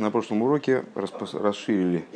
на 0.00 0.10
прошлом 0.10 0.42
уроке 0.42 0.84
расширили 0.94 2.06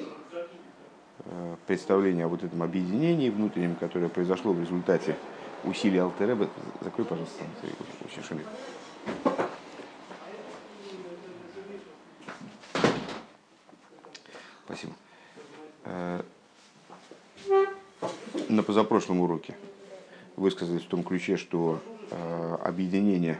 э, 1.19 1.57
представление 1.67 2.25
о 2.25 2.29
вот 2.29 2.43
этом 2.43 2.63
объединении 2.63 3.29
внутреннем, 3.29 3.77
которое 3.77 4.09
произошло 4.09 4.53
в 4.53 4.61
результате 4.61 5.17
усилий 5.65 5.99
Алтереба. 5.99 6.49
Закрой, 6.81 7.07
пожалуйста, 7.07 7.39
там 7.39 7.71
очень 8.07 8.23
шумит. 8.23 8.47
Спасибо. 14.65 14.93
Э, 15.85 16.23
на 18.49 18.63
позапрошлом 18.63 19.21
уроке 19.21 19.57
высказались 20.37 20.85
в 20.85 20.89
том 20.89 21.05
ключе, 21.05 21.37
что 21.37 21.81
э, 22.11 22.57
объединение 22.65 23.39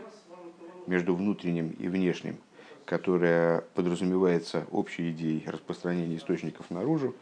между 0.87 1.15
внутренним 1.15 1.71
и 1.79 1.89
внешним, 1.89 2.37
которое 2.85 3.63
подразумевается 3.75 4.67
общей 4.71 5.11
идеей 5.11 5.45
распространения 5.47 6.17
источников 6.17 6.71
наружу, 6.71 7.15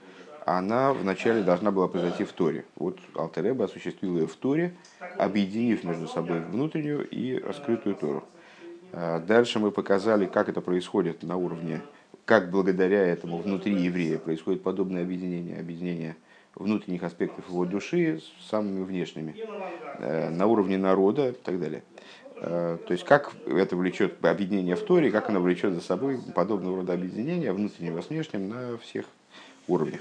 она 0.44 0.92
вначале 0.92 1.42
должна 1.42 1.70
была 1.70 1.88
произойти 1.88 2.24
в 2.24 2.32
Торе. 2.32 2.64
Вот 2.76 2.98
Алтереба 3.14 3.66
осуществил 3.66 4.16
ее 4.18 4.26
в 4.26 4.34
Торе, 4.34 4.74
объединив 5.18 5.84
между 5.84 6.08
собой 6.08 6.40
внутреннюю 6.40 7.08
и 7.08 7.38
раскрытую 7.38 7.94
Тору. 7.94 8.24
Э, 8.92 9.20
дальше 9.20 9.58
мы 9.58 9.70
показали, 9.70 10.26
как 10.26 10.48
это 10.48 10.60
происходит 10.60 11.22
на 11.22 11.36
уровне, 11.36 11.80
как 12.24 12.50
благодаря 12.50 13.06
этому 13.06 13.38
внутри 13.38 13.74
еврея 13.74 14.18
происходит 14.18 14.62
подобное 14.62 15.02
объединение, 15.02 15.58
объединение 15.58 16.16
внутренних 16.54 17.02
аспектов 17.02 17.48
его 17.48 17.64
души 17.64 18.20
с 18.20 18.50
самыми 18.50 18.84
внешними, 18.84 19.34
э, 19.98 20.28
на 20.28 20.46
уровне 20.46 20.76
народа 20.76 21.30
и 21.30 21.32
так 21.32 21.60
далее. 21.60 21.82
Э, 22.44 22.76
то 22.84 22.92
есть 22.92 23.04
как 23.04 23.32
это 23.46 23.76
влечет 23.76 24.24
объединение 24.24 24.74
в 24.74 24.84
Торе, 24.84 25.12
как 25.12 25.28
оно 25.28 25.40
влечет 25.40 25.74
за 25.74 25.80
собой 25.80 26.18
подобного 26.34 26.78
рода 26.78 26.92
объединения 26.92 27.52
внутреннего 27.52 28.00
с 28.00 28.10
внешним 28.10 28.48
на 28.48 28.78
всех 28.78 29.04
уровнях. 29.68 30.00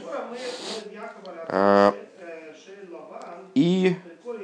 Э, 1.48 1.92
и 3.54 3.96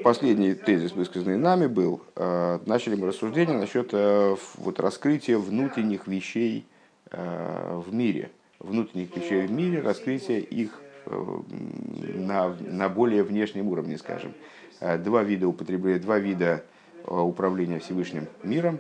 последний 0.04 0.54
тезис, 0.54 0.92
высказанный 0.92 1.38
нами, 1.38 1.66
был, 1.68 2.02
начали 2.16 2.96
мы 2.96 3.08
рассуждение 3.08 3.58
насчет 3.58 3.94
вот, 3.94 4.80
раскрытия 4.80 5.38
внутренних 5.38 6.08
вещей 6.08 6.66
в 7.10 7.86
мире, 7.94 8.30
внутренних 8.60 9.16
вещей 9.16 9.48
в 9.48 9.52
мире, 9.52 9.80
раскрытия 9.80 10.40
их 10.40 10.82
на, 11.06 12.54
на 12.60 12.90
более 12.90 13.24
внешнем 13.24 13.70
уровне, 13.70 13.98
скажем. 13.98 14.34
Э, 14.80 14.98
два 14.98 15.24
вида 15.24 15.48
употребления, 15.48 16.00
два 16.00 16.20
вида 16.20 16.46
э, 16.46 16.77
управления 17.08 17.80
Всевышним 17.80 18.28
миром 18.44 18.80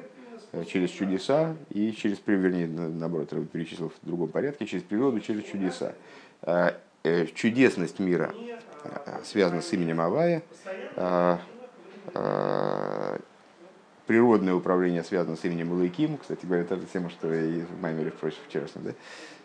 э, 0.51 0.63
через 0.65 0.89
чудеса 0.89 1.55
и 1.69 1.91
через, 1.91 2.19
вернее, 2.25 2.67
наоборот, 2.67 3.29
перечислил 3.51 3.89
в 3.89 4.05
другом 4.05 4.29
порядке, 4.29 4.65
через 4.65 4.83
природу, 4.83 5.19
через 5.19 5.43
чудеса. 5.43 5.95
Чудесность 7.33 7.99
мира 7.99 8.33
связана 9.23 9.61
с 9.61 9.71
именем 9.71 10.01
Авая, 10.01 10.43
природное 14.07 14.53
управление 14.53 15.03
связано 15.03 15.35
с 15.35 15.43
именем 15.45 15.71
Луиким. 15.71 16.17
Кстати 16.17 16.45
говоря, 16.45 16.63
та 16.63 16.75
же 16.75 16.83
тема, 16.91 17.09
что 17.09 17.31
и 17.31 17.61
в 17.61 17.81
Маймере, 17.81 18.11
впрочем, 18.11 18.39
вчерашнем, 18.47 18.83
да? 18.83 18.91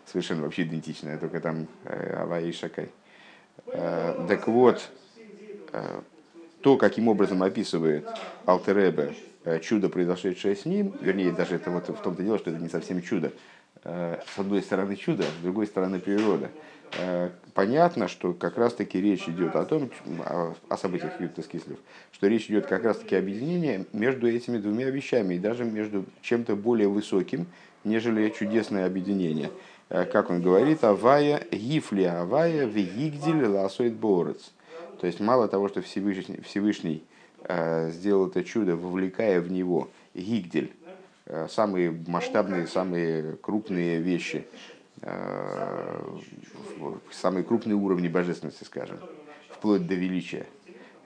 совершенно 0.05 0.43
вообще 0.43 0.63
идентичная, 0.63 1.17
только 1.17 1.39
там 1.39 1.67
э, 1.85 2.15
Авай 2.21 2.49
и 2.49 2.51
Шакай. 2.51 2.89
Э, 3.67 4.25
так 4.27 4.47
вот, 4.47 4.89
э, 5.71 6.01
то, 6.63 6.77
каким 6.77 7.07
образом 7.07 7.43
описывает 7.43 8.07
Алтеребе 8.45 9.13
чудо, 9.61 9.89
произошедшее 9.89 10.55
с 10.55 10.65
ним, 10.65 10.93
вернее, 11.01 11.31
даже 11.31 11.55
это 11.55 11.69
вот 11.69 11.89
в 11.89 12.01
том-то 12.01 12.23
дело, 12.23 12.39
что 12.39 12.49
это 12.49 12.59
не 12.59 12.69
совсем 12.69 13.01
чудо. 13.01 13.31
С 13.83 14.37
одной 14.37 14.61
стороны 14.61 14.95
чудо, 14.95 15.23
с 15.23 15.43
другой 15.43 15.67
стороны 15.67 15.99
природа. 15.99 16.49
Понятно, 17.53 18.07
что 18.07 18.33
как 18.33 18.57
раз-таки 18.57 19.01
речь 19.01 19.27
идет 19.27 19.57
о 19.57 19.65
том, 19.65 19.89
о 20.69 20.77
событиях 20.77 21.19
Юта 21.19 21.41
Скислев, 21.41 21.77
что 22.13 22.27
речь 22.27 22.49
идет 22.49 22.65
как 22.65 22.85
раз-таки 22.85 23.15
о 23.17 23.19
объединении 23.19 23.85
между 23.91 24.29
этими 24.29 24.57
двумя 24.57 24.89
вещами, 24.89 25.35
и 25.35 25.39
даже 25.39 25.65
между 25.65 26.05
чем-то 26.21 26.55
более 26.55 26.87
высоким, 26.87 27.47
нежели 27.83 28.29
чудесное 28.29 28.85
объединение– 28.85 29.51
Э, 29.93 30.05
как 30.05 30.31
он 30.31 30.41
говорит, 30.41 30.83
авая 30.83 31.45
гифли 31.51 32.03
авая 32.03 32.65
вегигдиль 32.65 33.45
ласоид 33.45 33.93
борец. 33.93 34.51
То 34.99 35.07
есть 35.07 35.19
мало 35.19 35.47
того, 35.47 35.67
что 35.69 35.81
Всевышний, 35.81 36.39
Всевышний 36.41 37.03
э, 37.43 37.89
сделал 37.91 38.27
это 38.27 38.43
чудо, 38.43 38.75
вовлекая 38.75 39.41
в 39.41 39.51
него 39.51 39.89
гигдель, 40.13 40.71
э, 41.25 41.47
самые 41.49 41.91
масштабные, 42.07 42.67
самые 42.67 43.37
крупные 43.37 43.99
вещи, 43.99 44.45
самые 47.11 47.43
крупные 47.43 47.75
уровни 47.75 48.07
божественности, 48.07 48.63
скажем, 48.63 48.99
вплоть 49.49 49.85
до 49.85 49.95
величия. 49.95 50.45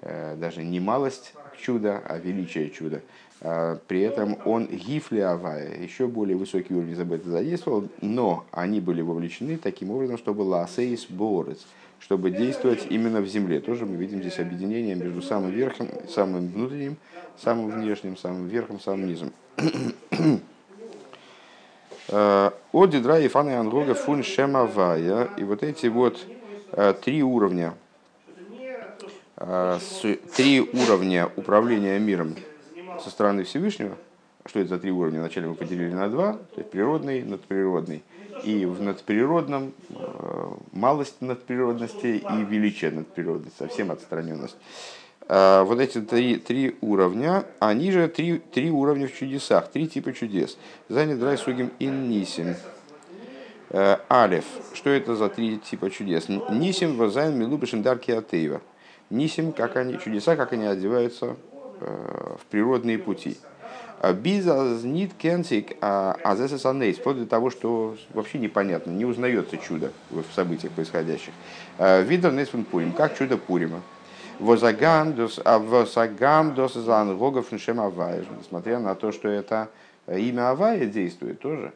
Даже 0.02 0.64
не 0.64 0.80
малость 0.80 1.34
чуда, 1.60 2.04
а 2.06 2.20
величие 2.20 2.70
чуда– 2.70 3.02
а, 3.40 3.80
при 3.88 4.02
этом 4.02 4.38
он 4.46 4.68
гифли 4.68 5.20
авая, 5.20 5.80
еще 5.80 6.08
более 6.08 6.38
высокий 6.38 6.74
уровень 6.74 6.96
забета 6.96 7.30
задействовал, 7.30 7.88
но 8.02 8.46
они 8.52 8.80
были 8.80 9.02
вовлечены 9.02 9.58
таким 9.58 9.92
образом, 9.92 10.18
чтобы 10.18 10.42
ласейс 10.42 11.06
борец, 11.08 11.60
чтобы 12.00 12.32
действовать 12.32 12.88
именно 12.90 13.22
в 13.22 13.28
земле. 13.28 13.60
Тоже 13.60 13.86
мы 13.86 13.96
видим 13.96 14.20
здесь 14.22 14.40
объединение 14.40 14.96
между 14.96 15.22
самым 15.22 15.52
верхом, 15.52 15.90
самым 16.10 16.48
внутренним, 16.48 16.98
самым 17.38 17.70
внешним, 17.70 18.18
самым 18.18 18.48
верхом, 18.48 18.80
самым 18.80 19.08
низом. 19.08 19.34
Дидра 22.88 23.20
и 23.20 23.28
фаны 23.28 23.52
ангога 23.52 23.94
фун 23.94 24.24
шемавая. 24.24 25.30
И 25.38 25.44
вот 25.44 25.64
эти 25.64 25.88
вот 25.88 26.26
а, 26.72 26.94
три 26.94 27.22
уровня, 27.22 27.74
три 30.36 30.62
уровня 30.62 31.30
управления 31.36 32.00
миром 32.00 32.36
со 33.04 33.10
стороны 33.10 33.44
Всевышнего, 33.44 33.98
что 34.46 34.60
это 34.60 34.70
за 34.70 34.80
три 34.80 34.92
уровня? 34.92 35.20
Вначале 35.20 35.48
мы 35.48 35.56
поделили 35.56 35.94
на 35.94 36.08
два, 36.08 36.34
то 36.34 36.60
есть 36.60 36.72
природный, 36.72 37.24
надприродный. 37.24 38.04
И 38.44 38.66
в 38.66 38.82
надприродном 38.82 39.74
э, 39.90 40.48
малость 40.74 41.22
надприродности 41.22 42.18
и 42.18 42.44
величие 42.44 42.92
надприродности, 42.92 43.58
совсем 43.58 43.92
отстраненность. 43.92 44.58
А 45.28 45.64
вот 45.64 45.80
эти 45.80 46.02
три, 46.02 46.38
три 46.38 46.78
уровня, 46.82 47.46
они 47.60 47.92
же 47.92 48.08
три, 48.08 48.40
три 48.40 48.72
уровня 48.72 49.08
в 49.08 49.14
чудесах, 49.14 49.70
три 49.70 49.88
типа 49.88 50.14
чудес. 50.14 50.58
Занят 50.88 51.20
драйсугим 51.20 51.72
ин 51.80 52.10
нисим. 52.10 52.56
Э, 53.70 53.98
алев. 54.08 54.46
Что 54.74 54.90
это 54.90 55.16
за 55.16 55.30
три 55.30 55.58
типа 55.58 55.90
чудес? 55.90 56.28
Нисим 56.30 56.98
вазайн 56.98 57.38
милубишин 57.38 57.82
дарки 57.82 58.12
атеева. 58.12 58.62
Нисим, 59.10 59.52
как 59.52 59.76
они, 59.76 60.00
чудеса, 60.00 60.36
как 60.36 60.54
они 60.54 60.66
одеваются 60.66 61.36
в 61.80 62.42
природные 62.50 62.98
пути. 62.98 63.38
Бизазнит 64.02 65.14
кенсик 65.16 65.76
азесесанейс, 65.82 66.98
вплоть 66.98 67.18
до 67.18 67.26
того, 67.26 67.50
что 67.50 67.96
вообще 68.14 68.38
непонятно, 68.38 68.92
не 68.92 69.06
узнается 69.06 69.58
чудо 69.58 69.92
в 70.12 70.24
событиях 70.36 70.72
происходящих. 70.74 71.34
Видер 71.80 72.32
нейсфен 72.32 72.64
пурим, 72.64 72.92
как 72.92 73.18
чудо 73.18 73.38
Пурима. 73.38 73.82
Возагам 74.40 75.16
дос 75.16 75.40
зан 76.74 77.18
гогов 77.18 77.52
ншем 77.52 77.82
авая, 77.82 78.24
несмотря 78.40 78.78
на 78.80 78.94
то, 78.94 79.12
что 79.12 79.30
это 79.30 79.70
имя 80.08 80.52
Авая 80.52 80.86
действует 80.86 81.40
тоже. 81.40 81.74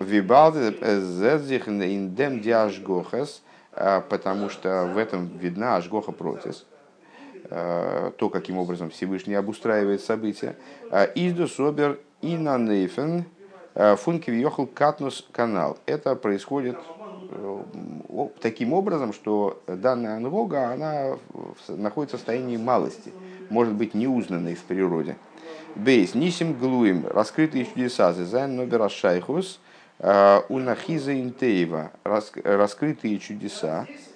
Вибалде 0.00 0.72
зезих 1.02 1.68
индем 1.68 2.40
диашгохас, 2.40 3.42
потому 3.74 4.48
что 4.48 4.90
в 4.94 4.96
этом 4.96 5.28
видна 5.38 5.76
ашгоха 5.76 6.12
протис 6.12 6.64
Э, 6.64 6.79
то, 7.50 8.30
каким 8.32 8.58
образом 8.58 8.90
Всевышний 8.90 9.34
обустраивает 9.34 10.00
события. 10.02 10.56
Э, 10.90 11.08
Изду 11.16 11.48
собер 11.48 11.98
и 12.22 12.36
на 12.36 12.58
нейфен 12.58 13.24
э, 13.74 13.96
функи 13.96 14.30
въехал 14.30 14.66
катнус 14.66 15.26
канал. 15.32 15.78
Это 15.86 16.14
происходит 16.14 16.76
таким 18.40 18.72
образом, 18.72 19.12
что 19.12 19.62
данная 19.68 20.16
анрога, 20.16 20.72
она 20.72 21.16
находится 21.68 22.16
в 22.16 22.20
состоянии 22.20 22.56
малости, 22.56 23.12
может 23.50 23.74
быть 23.74 23.94
неузнанной 23.94 24.56
в 24.56 24.64
природе. 24.64 25.16
Бейс, 25.76 26.14
нисим 26.14 26.54
глуим, 26.54 27.06
раскрытые 27.06 27.66
чудеса, 27.66 28.12
зезайн 28.12 28.56
нобера 28.56 28.88
шайхус, 28.88 29.60
унахиза 30.00 31.20
интеева, 31.20 31.92
раскрытые 32.02 33.20
чудеса, 33.20 33.86
Э, 33.86 34.09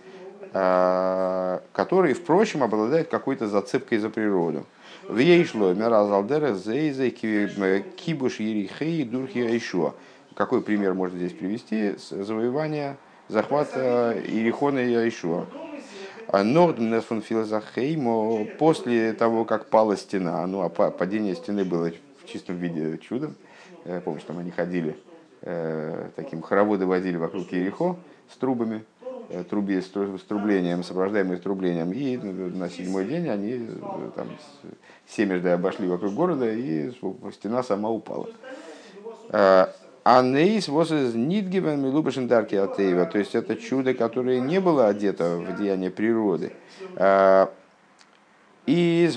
который, 0.54 2.14
впрочем, 2.14 2.62
обладает 2.62 3.08
какой-то 3.08 3.48
зацепкой 3.48 3.98
за 3.98 4.08
природу. 4.08 4.64
В 5.08 5.18
Ейшло, 5.18 5.74
Миразалдера, 5.74 6.54
Зейзе, 6.54 7.10
Кибуш, 7.10 8.38
Ерихей, 8.38 9.04
Дурхи, 9.04 9.40
Айшуа. 9.40 9.94
Какой 10.36 10.62
пример 10.62 10.94
можно 10.94 11.18
здесь 11.18 11.32
привести? 11.32 11.96
Завоевание, 11.98 12.96
захвата 13.28 14.14
Ирихона 14.24 14.78
и 14.78 14.94
Айшуа. 14.94 15.46
Норден 16.32 17.00
фон 17.00 17.20
Филозахеймо, 17.20 18.46
после 18.58 19.12
того, 19.12 19.44
как 19.44 19.66
пала 19.66 19.96
стена, 19.96 20.46
ну 20.46 20.62
а 20.62 20.68
падение 20.68 21.34
стены 21.34 21.64
было 21.64 21.90
в 22.22 22.26
чистом 22.28 22.56
виде 22.56 22.98
чудом, 22.98 23.34
помнишь, 24.04 24.22
там 24.22 24.38
они 24.38 24.50
ходили 24.50 24.96
таким 26.16 26.42
хороводы 26.42 26.86
водили 26.86 27.16
вокруг 27.16 27.52
Ерехо 27.52 27.96
с 28.32 28.36
трубами, 28.36 28.84
труби, 29.48 29.80
с 29.80 29.88
трублением, 29.88 30.82
сопровождаемые 30.82 31.38
трублением. 31.38 31.92
И 31.92 32.16
на 32.16 32.68
седьмой 32.68 33.06
день 33.06 33.28
они 33.28 33.68
там 34.14 34.28
семежды 35.06 35.50
обошли 35.50 35.88
вокруг 35.88 36.14
города, 36.14 36.50
и 36.50 36.92
стена 37.32 37.62
сама 37.62 37.90
упала. 37.90 38.28
Анейс 40.06 40.68
was 40.68 40.92
из 40.92 41.14
Нидгивен 41.14 41.80
Милубашин 41.80 42.28
Дарки 42.28 42.54
Атеева. 42.56 43.06
То 43.06 43.18
есть 43.18 43.34
это 43.34 43.56
чудо, 43.56 43.94
которое 43.94 44.38
не 44.38 44.60
было 44.60 44.86
одето 44.88 45.38
в 45.38 45.56
деяние 45.56 45.90
природы. 45.90 46.52
И 48.66 49.06
из 49.06 49.16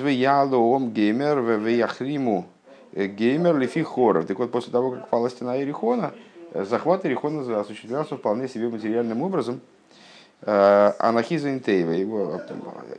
Ом 0.53 0.92
Геймер 0.92 1.42
в 1.42 1.68
Яхриму 1.68 2.45
Геймер 2.94 3.57
Лифи 3.57 3.83
Хоров. 3.83 4.25
Так 4.27 4.39
вот, 4.39 4.50
после 4.51 4.71
того, 4.71 4.92
как 4.92 5.10
пала 5.10 5.30
стена 5.30 5.56
Ерихона, 5.56 6.13
захват 6.53 7.03
Ерихона 7.03 7.60
осуществлялся 7.60 8.15
вполне 8.15 8.48
себе 8.48 8.69
материальным 8.69 9.21
образом. 9.21 9.60
Анахиза 10.42 11.51
Интеева, 11.51 11.92
его 11.92 12.42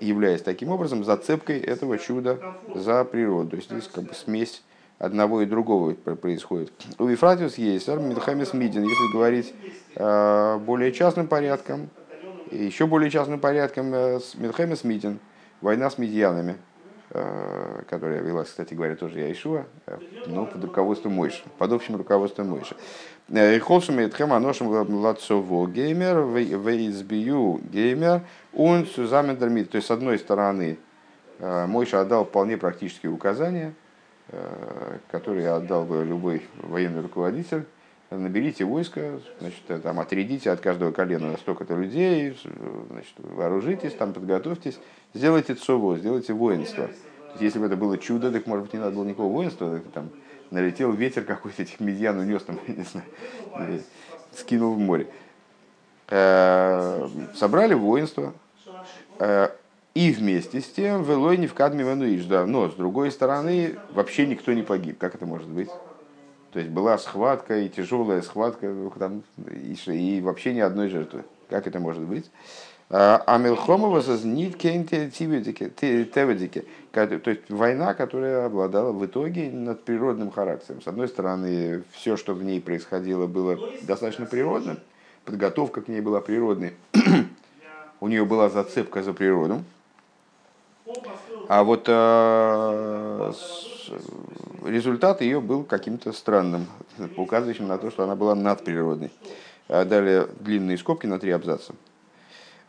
являясь 0.01 0.43
таким 0.43 0.71
образом 0.71 1.05
зацепкой 1.05 1.61
этого 1.61 1.99
чуда 1.99 2.39
за 2.75 3.05
природу. 3.05 3.51
То 3.51 3.57
есть 3.57 3.71
здесь 3.71 3.89
как 3.89 4.05
бы 4.05 4.15
смесь 4.15 4.63
одного 4.99 5.43
и 5.43 5.47
другого 5.47 5.95
происходит. 5.95 6.73
У 6.99 7.07
Вифратиус 7.07 7.57
есть 7.57 7.89
Мидхамис 7.89 8.53
Мидин, 8.53 8.83
если 8.83 9.13
говорить 9.13 9.55
э, 9.95 10.59
более 10.59 10.93
частным 10.93 11.29
порядком, 11.29 11.89
еще 12.51 12.87
более 12.87 13.11
частным 13.11 13.39
порядком 13.39 13.95
э, 13.95 14.19
Мидхамис 14.35 14.85
Мидин, 14.85 15.21
война 15.61 15.91
с 15.91 15.99
медьянами, 15.99 16.53
э, 16.53 16.55
которая 17.11 18.21
велась, 18.21 18.49
кстати 18.49 18.75
говоря, 18.75 18.95
тоже 18.95 19.21
Яишуа, 19.21 19.65
но 20.27 20.45
под 20.45 20.63
руководством 20.63 21.13
Мойши, 21.13 21.43
под 21.57 21.73
общим 21.73 21.97
руководством 21.97 22.49
Мойши. 22.49 22.77
Холшем 23.61 24.01
и 24.01 24.09
Тхем 24.09 24.33
Аношем 24.33 24.69
Лацово 24.69 25.67
Геймер, 25.69 26.21
Вейзбию 26.27 27.61
Геймер, 27.73 28.23
он 28.53 28.87
Сузамендермит. 28.87 29.71
То 29.71 29.77
есть, 29.77 29.89
с 29.89 29.91
одной 29.91 30.19
стороны, 30.19 30.79
Мойша 31.39 32.03
отдал 32.03 32.25
вполне 32.25 32.57
практические 32.59 33.13
указания– 33.13 33.73
Э, 34.31 34.99
который 35.11 35.49
отдал 35.49 35.87
бы 35.87 36.05
любой 36.05 36.43
военный 36.57 37.01
руководитель, 37.01 37.65
наберите 38.11 38.65
войско, 38.65 39.21
значит, 39.41 39.63
э, 39.69 39.81
там, 39.81 40.01
отрядите 40.01 40.51
от 40.51 40.61
каждого 40.61 40.93
колена 40.93 41.37
столько-то 41.37 41.75
людей, 41.75 42.37
значит, 42.91 43.15
вооружитесь, 43.19 43.95
там, 43.95 44.13
подготовьтесь, 44.13 44.79
сделайте 45.15 45.55
цово, 45.55 45.99
сделайте 45.99 46.33
воинство. 46.33 46.87
То 46.87 47.33
есть, 47.33 47.43
если 47.43 47.59
бы 47.59 47.67
это 47.67 47.77
было 47.77 47.99
чудо, 47.99 48.33
так, 48.33 48.47
может 48.47 48.65
быть, 48.65 48.73
не 48.73 48.81
надо 48.81 48.97
было 48.97 49.05
никакого 49.05 49.33
воинства, 49.33 49.79
так, 49.79 49.93
там, 49.93 50.11
налетел 50.51 50.93
ветер 50.93 51.25
какой-то, 51.25 51.63
этих 51.63 51.81
медьян 51.81 52.19
унес, 52.19 52.43
там, 52.43 52.59
не 52.67 52.85
знаю, 52.85 53.83
скинул 54.33 54.75
в 54.75 54.79
море. 54.79 55.09
Э, 56.09 57.07
собрали 57.35 57.75
воинство, 57.75 58.33
и 59.95 60.13
вместе 60.13 60.61
с 60.61 60.67
тем, 60.67 61.03
велой 61.03 61.37
не 61.39 61.49
в 61.49 61.55
кадме 61.55 61.85
да, 62.29 62.47
но 62.47 62.71
с 62.71 62.75
другой 62.75 63.11
стороны, 63.11 63.77
вообще 63.91 64.29
никто 64.29 64.53
не 64.53 64.63
погиб. 64.63 64.97
Как 64.97 65.17
это 65.17 65.27
может 65.27 65.49
быть? 65.49 65.69
То 66.59 66.63
есть 66.63 66.75
была 66.75 66.99
схватка 66.99 67.57
и 67.57 67.69
тяжелая 67.69 68.21
схватка, 68.21 68.75
там, 68.99 69.23
и, 69.49 69.77
и 69.93 70.21
вообще 70.21 70.53
ни 70.53 70.59
одной 70.59 70.89
жертвы. 70.89 71.23
Как 71.49 71.69
это 71.69 71.79
может 71.79 72.03
быть? 72.03 72.29
А 72.91 73.39
Мелхомова 73.39 74.01
сознит 74.01 74.59
теведике. 74.59 75.69
То 76.91 77.31
есть 77.31 77.49
война, 77.49 77.95
которая 77.95 78.47
обладала 78.47 78.91
в 78.91 79.07
итоге 79.07 79.53
над 79.53 79.85
природным 79.85 80.33
характером. 80.33 80.83
С 80.83 80.89
одной 80.89 81.07
стороны, 81.07 81.85
все, 81.93 82.17
что 82.17 82.35
в 82.35 82.43
ней 82.43 82.61
происходило, 82.61 83.29
было 83.29 83.57
достаточно 83.83 84.27
природным. 84.27 84.81
Подготовка 85.25 85.81
к 85.81 85.87
ней 85.87 86.01
была 86.01 86.21
природной. 86.21 86.73
У 88.01 88.09
нее 88.09 88.25
была 88.25 88.49
зацепка 88.49 89.05
за 89.05 89.13
природу. 89.13 89.63
А 91.49 91.65
вот 91.65 91.85
э, 91.89 93.33
результат 94.67 95.23
ее 95.23 95.41
был 95.41 95.65
каким-то 95.65 96.13
странным, 96.13 96.67
указывающим 97.17 97.67
на 97.67 97.79
то, 97.79 97.91
что 97.91 98.05
она 98.05 98.15
была 98.17 98.35
надприродной. 98.35 99.11
А 99.67 99.87
далее 99.87 100.29
длинные 100.41 100.77
скобки 100.77 101.07
на 101.07 101.19
три 101.19 101.31
абзаца. 101.31 101.73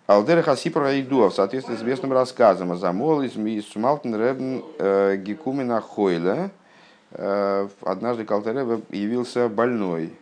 Алдер 0.07 0.41
Хасипра 0.43 0.97
Идуа 0.99 1.29
в 1.29 1.35
соответствии 1.35 1.75
с 1.75 1.79
известным 1.79 2.13
рассказом 2.13 2.75
Замол 2.77 3.21
из 3.21 3.33
Сумалтен 3.67 4.15
Ребн 4.15 4.63
э, 4.79 5.17
Гекумина 5.17 5.81
Хойля 5.81 6.49
э, 7.11 7.67
однажды 7.81 8.23
Калтерева 8.23 8.81
явился 8.91 9.49
больной. 9.49 10.13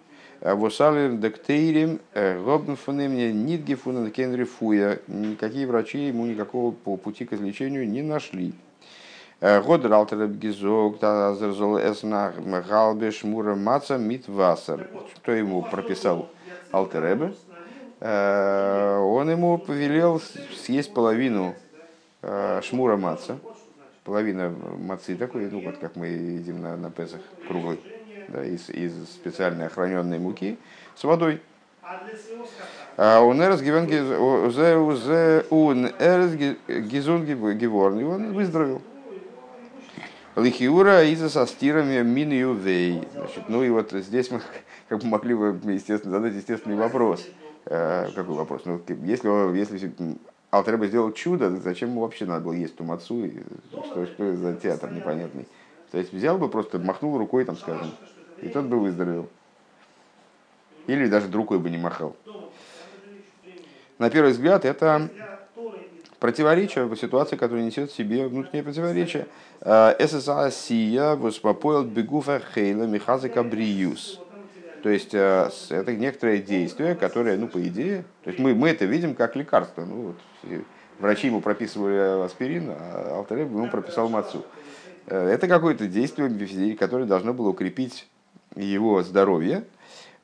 Восалер 0.41 1.13
дектейрим 1.13 1.99
робнфоны 2.13 3.09
мне 3.09 3.33
нидгефуна 3.33 4.11
кенрифуя. 4.11 4.99
Никакие 5.07 5.65
врачи 5.65 6.07
ему 6.07 6.25
никакого 6.25 6.71
пути 6.71 7.25
к 7.25 7.33
излечению 7.33 7.89
не 7.89 8.01
нашли. 8.01 8.53
Год 9.41 9.85
ралтер 9.85 10.27
гизок, 10.27 10.99
тазерзол 10.99 11.77
эснах 11.77 12.35
галбе 12.67 13.11
шмура 13.11 13.55
маца 13.55 13.97
митвасер. 13.97 14.89
Что 15.15 15.31
ему 15.31 15.61
прописал 15.63 16.29
Алтеребе? 16.71 17.33
Он 17.99 19.29
ему 19.29 19.57
повелел 19.57 20.21
съесть 20.55 20.93
половину 20.93 21.55
шмура 22.61 22.95
маца, 22.95 23.37
половина 24.03 24.53
мацы 24.79 25.15
такой, 25.15 25.49
ну 25.49 25.61
вот 25.61 25.77
как 25.77 25.95
мы 25.95 26.07
едим 26.07 26.61
на, 26.61 26.77
на 26.77 26.91
Песах, 26.91 27.21
круглый 27.47 27.79
да, 28.27 28.43
из, 28.43 28.69
из 28.69 28.93
специальной 29.09 29.67
охраненной 29.67 30.19
муки 30.19 30.57
с 30.95 31.03
водой. 31.03 31.41
А 32.97 33.21
он 35.51 35.85
эрс 35.99 36.33
гизон 36.67 37.25
геворн, 37.25 37.99
и 37.99 38.03
он 38.03 38.33
выздоровел. 38.33 38.81
Лихиура 40.35 41.03
из 41.03 41.31
со 41.31 41.47
стирами 41.47 42.03
минию 42.03 42.53
вей. 42.53 43.07
Значит, 43.13 43.49
ну 43.49 43.63
и 43.63 43.69
вот 43.69 43.91
здесь 43.91 44.29
мы 44.29 44.41
как 44.89 44.99
бы 44.99 45.07
могли 45.07 45.33
бы, 45.33 45.59
естественно, 45.71 46.17
задать 46.17 46.35
естественный 46.35 46.75
вопрос. 46.75 47.27
Э, 47.65 48.09
какой 48.13 48.35
вопрос? 48.35 48.61
Ну, 48.65 48.79
если, 49.03 49.57
если 49.57 49.91
Алтереба 50.51 50.87
сделал 50.87 51.11
чудо, 51.11 51.49
зачем 51.57 51.89
ему 51.89 52.01
вообще 52.01 52.25
надо 52.25 52.45
было 52.45 52.53
есть 52.53 52.75
ту 52.75 52.83
мацу? 52.83 53.27
Что, 53.71 54.05
что 54.05 54.23
это 54.23 54.37
за 54.37 54.53
театр 54.53 54.91
непонятный? 54.91 55.47
То 55.91 55.97
есть 55.97 56.13
взял 56.13 56.37
бы 56.37 56.49
просто, 56.49 56.79
махнул 56.79 57.17
рукой, 57.17 57.43
там, 57.43 57.57
скажем, 57.57 57.91
и 58.41 58.49
тот 58.49 58.65
бы 58.65 58.79
выздоровел. 58.79 59.29
Или 60.87 61.07
даже 61.07 61.31
рукой 61.31 61.59
бы 61.59 61.69
не 61.69 61.77
махал. 61.77 62.15
На 63.99 64.09
первый 64.09 64.31
взгляд, 64.31 64.63
это 64.63 65.09
противоречие, 66.19 66.93
ситуации, 66.95 67.35
которая 67.35 67.65
несет 67.65 67.91
в 67.91 67.95
себе 67.95 68.27
внутреннее 68.27 68.63
противоречие. 68.63 69.27
ССА 69.61 70.51
Сия 70.51 71.15
воспопоил 71.15 71.83
бегуфа 71.83 72.41
хейла 72.53 72.83
михазика 72.83 73.43
бриюс. 73.43 74.19
То 74.83 74.89
есть 74.89 75.13
э, 75.13 75.49
это 75.69 75.95
некоторое 75.95 76.37
действие, 76.37 76.95
которое, 76.95 77.35
ну, 77.37 77.47
по 77.47 77.61
идее, 77.67 78.05
то 78.23 78.29
есть 78.29 78.39
мы, 78.39 78.53
мы 78.53 78.69
это 78.69 78.85
видим 78.85 79.15
как 79.15 79.35
лекарство. 79.35 79.83
Ну, 79.83 80.13
вот, 80.43 80.61
врачи 80.99 81.27
ему 81.27 81.41
прописывали 81.41 82.23
аспирин, 82.23 82.69
а 82.69 83.15
Алтарев 83.17 83.49
ему 83.49 83.69
прописал 83.69 84.07
мацу. 84.07 84.45
Э, 85.07 85.27
это 85.27 85.47
какое-то 85.47 85.87
действие, 85.87 86.75
которое 86.77 87.05
должно 87.05 87.33
было 87.33 87.49
укрепить 87.49 88.07
его 88.57 89.03
здоровье. 89.03 89.63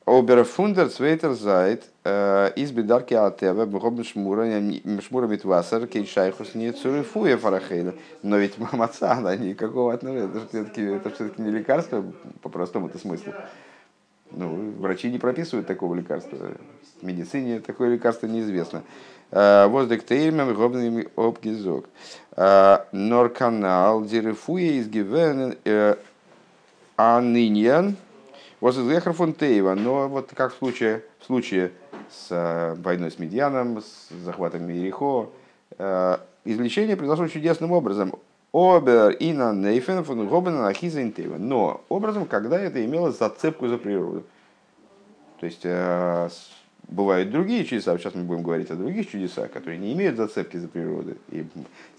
Оберфундер 0.06 0.90
Цвейтер 0.90 1.32
Зайт 1.32 1.84
э, 2.04 2.50
из 2.56 2.72
бедарки 2.72 3.14
Атева 3.14 3.64
Бхобн 3.64 4.04
Шмура 4.04 4.44
Митвасар 4.44 5.86
Кейшайхус 5.86 6.54
не 6.54 6.72
Цурифуя 6.72 7.38
Фарахейна. 7.38 7.94
Но 8.22 8.36
ведь 8.36 8.58
маца, 8.58 9.12
она 9.12 9.34
никакого 9.34 9.94
отношения. 9.94 10.26
Это 10.26 10.46
все-таки, 10.46 10.82
это 10.82 11.10
все-таки 11.10 11.40
не 11.40 11.50
лекарство, 11.50 12.04
по 12.42 12.50
простому 12.50 12.88
это 12.88 12.98
смыслу. 12.98 13.32
Ну, 14.30 14.74
врачи 14.78 15.10
не 15.10 15.18
прописывают 15.18 15.66
такого 15.66 15.94
лекарства. 15.94 16.36
В 17.00 17.02
медицине 17.02 17.60
такое 17.60 17.94
лекарство 17.94 18.26
неизвестно. 18.26 18.82
Э, 19.30 19.68
Воздух 19.68 20.04
тейрмем 20.04 20.52
гобным 20.52 21.08
обгизок. 21.16 21.86
Э, 22.36 22.80
Норканал 22.92 24.04
дирифуя 24.04 24.72
из 24.72 24.86
гивен 24.86 25.56
аниньян 26.96 27.96
Возлехар 28.64 29.12
Фонтеева, 29.12 29.74
но 29.74 30.08
вот 30.08 30.32
как 30.34 30.54
в 30.54 30.56
случае, 30.56 31.02
в 31.18 31.26
случае 31.26 31.72
с 32.10 32.28
э, 32.30 32.74
войной 32.78 33.10
с 33.10 33.18
Медьяном, 33.18 33.82
с 33.82 34.08
захватом 34.24 34.70
Иерихо, 34.70 35.28
э, 35.76 36.16
излечение 36.46 36.96
произошло 36.96 37.28
чудесным 37.28 37.72
образом. 37.72 38.14
Обер 38.54 39.10
и 39.10 39.34
на 39.34 39.52
Нейфен 39.52 40.02
фон 40.02 40.26
Гобена 40.26 40.72
Но 41.36 41.82
образом, 41.90 42.24
когда 42.24 42.58
это 42.58 42.82
имело 42.82 43.12
зацепку 43.12 43.68
за 43.68 43.76
природу. 43.76 44.24
То 45.40 45.44
есть 45.44 45.60
э, 45.64 46.30
бывают 46.88 47.30
другие 47.30 47.66
чудеса, 47.66 47.98
сейчас 47.98 48.14
мы 48.14 48.22
будем 48.22 48.42
говорить 48.44 48.70
о 48.70 48.76
других 48.76 49.10
чудесах, 49.10 49.52
которые 49.52 49.76
не 49.76 49.92
имеют 49.92 50.16
зацепки 50.16 50.56
за 50.56 50.68
природу. 50.68 51.18
И 51.28 51.44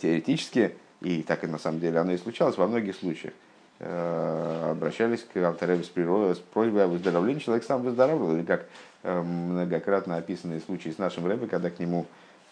теоретически, 0.02 0.76
и 1.02 1.22
так 1.22 1.44
и 1.44 1.48
на 1.48 1.60
самом 1.60 1.80
деле 1.80 2.00
оно 2.00 2.14
и 2.14 2.18
случалось 2.18 2.58
во 2.58 2.66
многих 2.66 2.96
случаях, 2.96 3.36
обращались 3.80 5.26
к 5.26 5.38
Алтареве 5.38 5.84
с, 5.84 5.88
с 5.88 6.40
просьбой 6.40 6.86
о 6.86 6.88
выздоровлении, 6.88 7.40
человек 7.40 7.66
сам 7.66 7.82
выздоравливал, 7.84 8.38
или 8.38 8.44
как 8.44 8.66
многократно 9.04 10.18
описанные 10.18 10.62
случаи 10.62 10.90
с 10.90 10.98
нашим 10.98 11.28
Рэбе, 11.28 11.48
когда 11.48 11.70
к 11.70 11.78
нему 11.80 12.06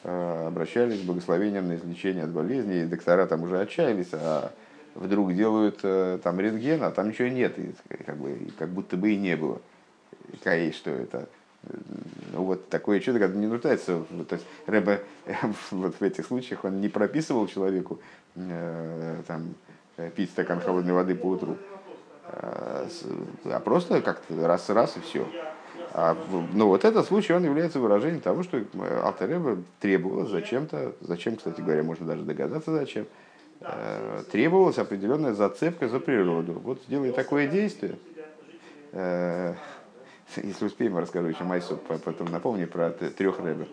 обращались 0.04 1.00
с 1.00 1.04
благословением 1.04 1.70
на 1.70 1.76
излечение 1.76 2.26
от 2.26 2.30
болезни, 2.30 2.82
и 2.82 2.86
доктора 2.86 3.26
там 3.26 3.44
уже 3.44 3.60
отчаялись, 3.60 4.10
а 4.12 4.52
вдруг 4.96 5.34
делают 5.34 5.80
там 6.22 6.40
рентген, 6.42 6.84
а 6.84 6.92
там 6.92 7.10
ничего 7.10 7.30
нет, 7.30 7.58
и 7.58 7.74
как, 8.06 8.18
бы, 8.18 8.38
как 8.60 8.70
будто 8.70 8.98
бы 8.98 9.12
и 9.12 9.16
не 9.16 9.38
было. 9.38 9.62
И 10.34 10.72
что 10.72 10.90
это? 10.90 11.30
Ну, 12.34 12.44
вот 12.44 12.70
такое 12.70 13.00
чудо, 13.00 13.20
когда 13.20 13.40
не 13.40 13.48
нуждается. 13.48 14.04
То 14.28 14.36
есть 14.36 14.46
Рэбе 14.66 15.02
вот 15.72 15.96
в 15.96 16.02
этих 16.02 16.26
случаях 16.26 16.66
он 16.66 16.82
не 16.82 16.90
прописывал 16.90 17.48
человеку 17.48 18.00
э, 18.36 19.22
там, 19.28 19.56
пить 20.16 20.32
стакан 20.32 20.60
холодной 20.60 20.94
воды 20.94 21.16
по 21.16 21.28
утру, 21.28 21.58
а, 22.26 22.88
а 23.46 23.60
просто 23.60 24.02
как-то 24.02 24.48
раз-раз 24.48 24.98
и 24.98 25.02
все. 25.02 25.28
А, 25.96 26.18
ну 26.54 26.68
вот 26.68 26.86
этот 26.86 27.06
случай, 27.06 27.34
он 27.34 27.44
является 27.44 27.80
выражением 27.80 28.22
того, 28.22 28.42
что 28.42 28.64
Алтареба 29.04 29.58
требовалось 29.80 30.30
зачем-то, 30.30 30.96
зачем, 31.02 31.36
кстати 31.36 31.62
говоря, 31.62 31.84
можно 31.84 32.08
даже 32.08 32.24
догадаться 32.24 32.72
зачем, 32.72 33.06
э, 33.62 34.24
требовалась 34.32 34.80
определенная 34.80 35.34
зацепка 35.34 35.88
за 35.88 36.00
природу. 36.00 36.54
Вот 36.54 36.82
сделай 36.88 37.12
такое 37.12 37.48
действие, 37.48 37.98
э, 38.92 39.54
если 40.38 40.66
успеем, 40.66 40.98
расскажу 40.98 41.28
еще 41.28 41.44
Майсу, 41.44 41.78
потом 41.78 42.32
напомню 42.32 42.68
про 42.68 42.90
трех 42.90 43.40
рэбов. 43.40 43.68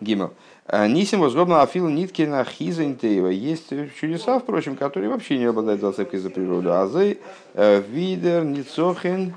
Гимел. 0.00 0.32
«А, 0.70 0.86
Нисим 0.86 1.20
возгобна 1.20 1.62
Афил 1.62 1.88
Ниткина 1.88 2.44
Хизентеева. 2.44 3.28
Есть 3.28 3.72
чудеса, 3.98 4.38
впрочем, 4.38 4.76
которые 4.76 5.08
вообще 5.08 5.38
не 5.38 5.46
обладают 5.46 5.80
зацепкой 5.80 6.20
за 6.20 6.28
природу. 6.28 6.74
Азей 6.74 7.20
э, 7.54 7.80
Видер 7.80 8.44
Ницохен 8.44 9.32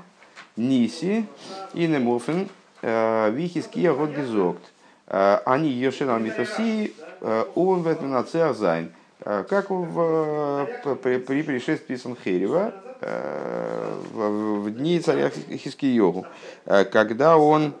Ниси 0.56 1.24
и 1.72 1.86
Немофен 1.86 2.50
э, 2.82 3.30
Вихиския 3.30 3.94
Годгизокт. 3.94 4.60
Э, 5.06 5.38
они 5.46 5.70
Йошен 5.70 6.10
Алмитоси 6.10 6.92
он 7.54 7.82
в 7.82 7.86
этом 7.86 8.26
Зайн. 8.54 8.90
Как 9.20 9.70
в, 9.70 10.68
при, 11.02 11.18
при 11.18 11.42
пришествии 11.42 11.94
Санхерева 11.94 12.74
в, 14.12 14.64
в 14.64 14.70
дни 14.72 14.98
царя 14.98 15.30
Хискиеву, 15.30 16.26
когда 16.64 17.36
он 17.38 17.74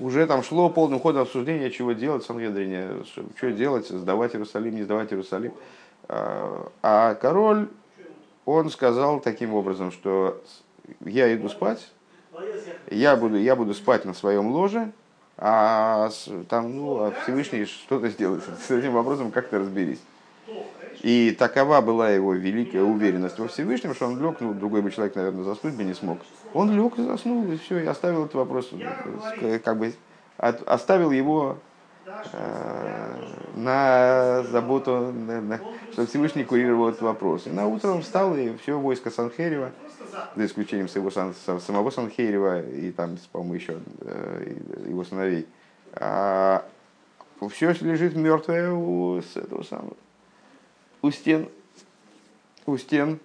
уже 0.00 0.26
там 0.26 0.42
шло 0.42 0.68
полным 0.70 1.00
ходом 1.00 1.22
обсуждение, 1.22 1.70
чего 1.70 1.92
делать 1.92 2.22
в 2.22 2.26
Сангедрине, 2.26 3.04
что 3.36 3.52
делать, 3.52 3.88
сдавать 3.88 4.34
Иерусалим, 4.34 4.74
не 4.74 4.82
сдавать 4.82 5.12
Иерусалим. 5.12 5.52
А, 6.08 6.70
а 6.82 7.14
король, 7.14 7.68
он 8.44 8.70
сказал 8.70 9.20
таким 9.20 9.54
образом, 9.54 9.90
что 9.90 10.40
я 11.00 11.34
иду 11.34 11.48
спать, 11.48 11.88
я 12.90 13.16
буду, 13.16 13.36
я 13.38 13.56
буду 13.56 13.74
спать 13.74 14.04
на 14.04 14.14
своем 14.14 14.48
ложе, 14.48 14.92
а 15.38 16.10
там, 16.48 16.76
ну, 16.76 17.02
а 17.02 17.12
Всевышний 17.22 17.64
что-то 17.64 18.08
сделает 18.08 18.44
с 18.66 18.70
этим 18.70 18.92
вопросом, 18.92 19.30
как-то 19.30 19.58
разберись. 19.58 20.00
И 21.02 21.36
такова 21.38 21.80
была 21.80 22.10
его 22.10 22.32
великая 22.32 22.82
уверенность 22.82 23.38
во 23.38 23.48
Всевышнем, 23.48 23.94
что 23.94 24.06
он 24.06 24.20
лег, 24.20 24.40
ну, 24.40 24.54
другой 24.54 24.80
бы 24.82 24.90
человек, 24.90 25.14
наверное, 25.14 25.44
заснуть 25.44 25.74
бы 25.74 25.84
не 25.84 25.94
смог. 25.94 26.18
Он 26.54 26.74
лег 26.74 26.98
и 26.98 27.02
заснул, 27.02 27.50
и 27.50 27.56
все, 27.56 27.78
и 27.80 27.86
оставил 27.86 28.24
этот 28.24 28.34
вопрос, 28.34 28.70
э, 29.40 29.58
как 29.58 29.78
бы 29.78 29.92
от, 30.38 30.66
оставил 30.66 31.10
его 31.10 31.58
э, 32.06 33.14
на 33.56 34.42
заботу, 34.44 35.12
на, 35.12 35.40
на, 35.40 35.60
что 35.92 36.06
Всевышний 36.06 36.44
курировал 36.44 36.88
этот 36.88 37.02
вопрос. 37.02 37.46
И 37.46 37.50
на 37.50 37.66
утро 37.66 37.90
он 37.90 38.02
встал, 38.02 38.36
и 38.36 38.56
все 38.56 38.78
войско 38.78 39.10
Санхерева, 39.10 39.72
за 40.34 40.46
исключением 40.46 40.88
своего, 40.88 41.10
самого 41.10 41.90
Санхерева 41.90 42.62
и 42.62 42.92
там, 42.92 43.18
по-моему, 43.32 43.54
еще 43.54 43.78
э, 44.00 44.54
его 44.86 45.04
сыновей, 45.04 45.46
а 45.92 46.64
все 47.50 47.72
лежит 47.80 48.16
мертвое 48.16 48.72
у 48.72 49.18
этого 49.18 49.62
самого 49.62 49.96
у 51.06 51.10
стен, 51.10 51.48
у 52.66 52.76
стен 52.76 53.20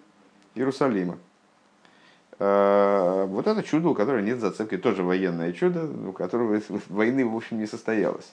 Иерусалима. 0.55 1.17
А, 2.43 3.27
вот 3.27 3.45
это 3.45 3.61
чудо, 3.61 3.89
у 3.89 3.93
которого 3.93 4.19
нет 4.19 4.39
зацепки, 4.39 4.75
тоже 4.75 5.03
военное 5.03 5.53
чудо, 5.53 5.87
у 6.07 6.11
которого 6.11 6.59
войны, 6.89 7.23
в 7.23 7.35
общем, 7.35 7.59
не 7.59 7.67
состоялось. 7.67 8.31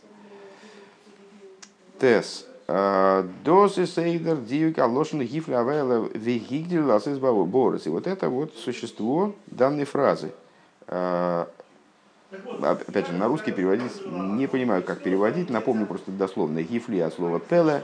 Тес. 2.00 2.46
А, 2.68 3.28
Досы 3.44 3.86
сейдер 3.86 4.38
дивика 4.38 4.86
лошен 4.86 5.20
гифля 5.20 5.60
авайла 5.60 6.08
вегигдил 6.14 6.86
ласыс 6.86 7.18
борос. 7.18 7.86
И 7.86 7.90
вот 7.90 8.06
это 8.06 8.30
вот 8.30 8.54
существо 8.54 9.34
данной 9.46 9.84
фразы. 9.84 10.32
А, 10.86 11.46
опять 12.62 13.08
же, 13.08 13.12
на 13.12 13.28
русский 13.28 13.52
переводить 13.52 13.92
не 14.06 14.46
понимаю, 14.46 14.82
как 14.82 15.02
переводить. 15.02 15.50
Напомню 15.50 15.84
просто 15.84 16.12
дословно. 16.12 16.62
Гифли 16.62 17.00
от 17.00 17.12
слова 17.12 17.40
пеле, 17.40 17.82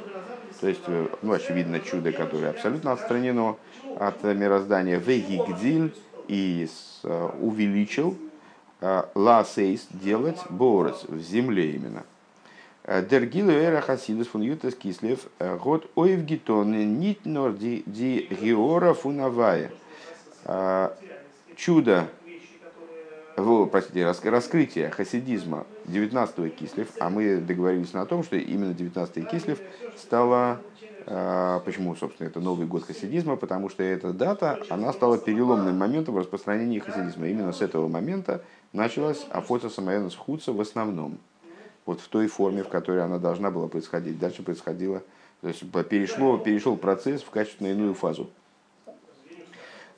то 0.62 0.68
есть, 0.68 0.84
э, 0.86 1.06
ну, 1.20 1.34
очевидно, 1.34 1.80
чудо, 1.80 2.12
которое 2.12 2.48
абсолютно 2.48 2.92
отстранено 2.92 3.56
от 3.98 4.22
мироздания. 4.22 4.96
Вегигдиль 4.96 5.92
и 6.28 6.68
э, 7.02 7.30
увеличил 7.40 8.16
э, 8.80 9.02
ласейс 9.14 9.86
делать 9.90 10.40
борос 10.50 11.04
в 11.08 11.20
земле 11.20 11.72
именно. 11.72 12.04
Дергилу 12.86 13.50
эра 13.50 13.80
хасидус 13.80 14.26
фун 14.26 14.42
ютес 14.42 14.74
кислев 14.74 15.20
год 15.62 15.90
ойвгитон 15.94 16.98
нит 16.98 17.24
нор 17.24 17.54
ди 17.54 17.82
геора 17.86 18.92
фунавая. 18.92 19.70
Чудо 21.56 22.08
простите, 23.36 24.30
раскрытие 24.30 24.90
хасидизма 24.90 25.66
19-го 25.86 26.48
Кислев, 26.48 26.88
а 27.00 27.10
мы 27.10 27.38
договорились 27.38 27.92
на 27.92 28.06
том, 28.06 28.22
что 28.22 28.36
именно 28.36 28.72
19-й 28.72 29.22
Кислев 29.22 29.58
стала, 29.96 30.36
а, 30.36 30.60
почему, 31.04 31.94
собственно, 31.96 32.28
это 32.28 32.40
Новый 32.40 32.66
год 32.66 32.84
хасидизма, 32.84 33.36
потому 33.36 33.68
что 33.68 33.82
эта 33.82 34.12
дата, 34.12 34.60
она 34.70 34.92
стала 34.92 35.18
переломным 35.18 35.76
моментом 35.76 36.14
в 36.14 36.18
распространении 36.18 36.78
хасидизма. 36.78 37.26
Именно 37.26 37.52
с 37.52 37.60
этого 37.60 37.88
момента 37.88 38.42
началась 38.72 39.26
Афота 39.30 39.68
Самаянас 39.68 40.14
Хуца 40.14 40.52
в 40.52 40.60
основном, 40.60 41.18
вот 41.86 42.00
в 42.00 42.08
той 42.08 42.26
форме, 42.26 42.62
в 42.62 42.68
которой 42.68 43.04
она 43.04 43.18
должна 43.18 43.50
была 43.50 43.68
происходить. 43.68 44.18
Дальше 44.18 44.42
происходило, 44.42 45.02
то 45.40 45.48
есть 45.48 45.60
перешло, 45.88 46.38
перешел 46.38 46.76
процесс 46.76 47.22
в 47.22 47.30
качественно 47.30 47.68
иную 47.68 47.94
фазу. 47.94 48.30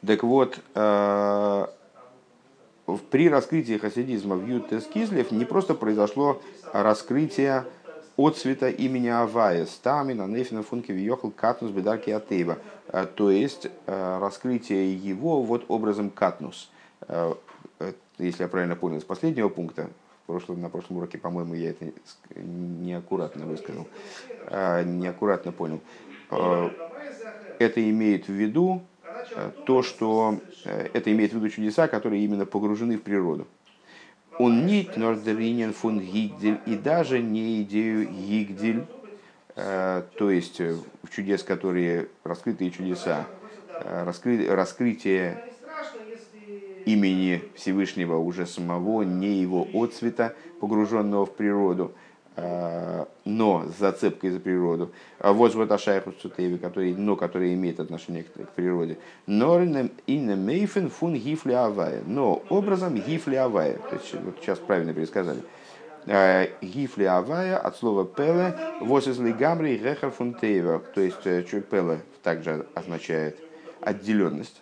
Так 0.04 0.22
вот, 0.22 0.58
а, 0.74 1.72
при 3.10 3.28
раскрытии 3.28 3.78
хасидизма 3.78 4.36
в 4.36 4.46
Ютес 4.46 4.84
Кислев 4.86 5.32
не 5.32 5.44
просто 5.44 5.74
произошло 5.74 6.40
раскрытие 6.72 7.64
от 8.16 8.36
цвета 8.36 8.68
имени 8.68 9.08
Авая, 9.08 9.66
Стамина, 9.66 10.26
Нефина, 10.26 10.62
Функи, 10.62 10.92
Вьехал, 10.92 11.30
Катнус, 11.30 11.70
Бедарки, 11.70 12.10
Атеева. 12.10 12.58
А, 12.88 13.06
то 13.06 13.30
есть 13.30 13.68
э, 13.86 14.18
раскрытие 14.18 14.94
его 14.94 15.42
вот 15.42 15.64
образом 15.68 16.10
Катнус. 16.10 16.70
Э, 17.08 17.34
э, 17.80 17.92
если 18.18 18.42
я 18.42 18.48
правильно 18.48 18.76
понял, 18.76 19.00
с 19.00 19.04
последнего 19.04 19.48
пункта, 19.48 19.90
прошлом, 20.26 20.60
на 20.60 20.68
прошлом 20.68 20.98
уроке, 20.98 21.18
по-моему, 21.18 21.54
я 21.54 21.70
это 21.70 21.92
неаккуратно 22.34 23.46
высказал, 23.46 23.86
неаккуратно 24.50 25.52
понял. 25.52 25.80
Это 27.58 27.88
имеет 27.90 28.26
в 28.26 28.32
виду 28.32 28.82
Э, 29.34 29.50
то, 29.66 29.82
что 29.82 30.38
э, 30.64 30.88
это 30.92 31.12
имеет 31.12 31.32
в 31.32 31.36
виду 31.36 31.48
чудеса, 31.48 31.88
которые 31.88 32.24
именно 32.24 32.46
погружены 32.46 32.96
в 32.96 33.02
природу. 33.02 33.46
Он 34.38 34.66
нит 34.66 34.96
нордеринен 34.96 35.72
фун 35.72 36.00
гигдель 36.00 36.60
и 36.66 36.76
даже 36.76 37.20
не 37.22 37.62
идею 37.62 38.06
гигдель, 38.06 38.86
э, 39.56 40.02
то 40.14 40.30
есть 40.30 40.60
в 40.60 41.10
чудес, 41.10 41.42
которые 41.42 42.08
раскрытые 42.24 42.70
чудеса, 42.70 43.28
раскры, 43.78 44.46
раскрытие 44.48 45.42
имени 46.84 47.42
Всевышнего 47.54 48.16
уже 48.18 48.46
самого, 48.46 49.02
не 49.02 49.40
его 49.40 49.68
отцвета, 49.72 50.36
погруженного 50.58 51.26
в 51.26 51.34
природу– 51.34 51.94
Э, 52.05 52.05
но 52.36 53.64
с 53.66 53.78
зацепкой 53.78 54.30
за 54.30 54.40
природу. 54.40 54.92
А 55.18 55.32
вот 55.32 55.54
вот 55.54 55.70
Ашайху 55.70 56.12
Цутеви, 56.12 56.58
который, 56.58 56.94
но 56.94 57.16
который 57.16 57.54
имеет 57.54 57.80
отношение 57.80 58.24
к, 58.24 58.32
к 58.32 58.50
природе. 58.50 58.98
Но 59.26 59.58
мейфен 59.58 60.90
фун 60.90 61.14
гифли. 61.14 61.56
Но 62.06 62.42
образом 62.50 62.96
гифли 62.96 63.36
авая. 63.36 63.78
То 63.78 63.96
есть 63.96 64.14
вот 64.14 64.36
сейчас 64.40 64.58
правильно 64.58 64.92
пересказали. 64.92 65.40
Э, 66.04 66.48
гифли 66.60 67.04
авая 67.04 67.56
от 67.56 67.76
слова 67.76 68.04
пеле 68.04 68.54
возле 68.80 69.32
гамри 69.32 69.78
рехар 69.78 70.10
фун 70.10 70.34
тейва. 70.34 70.80
То 70.94 71.00
есть 71.00 71.26
э, 71.26 71.42
пеле 71.42 72.02
также 72.22 72.66
означает 72.74 73.38
отделенность. 73.80 74.60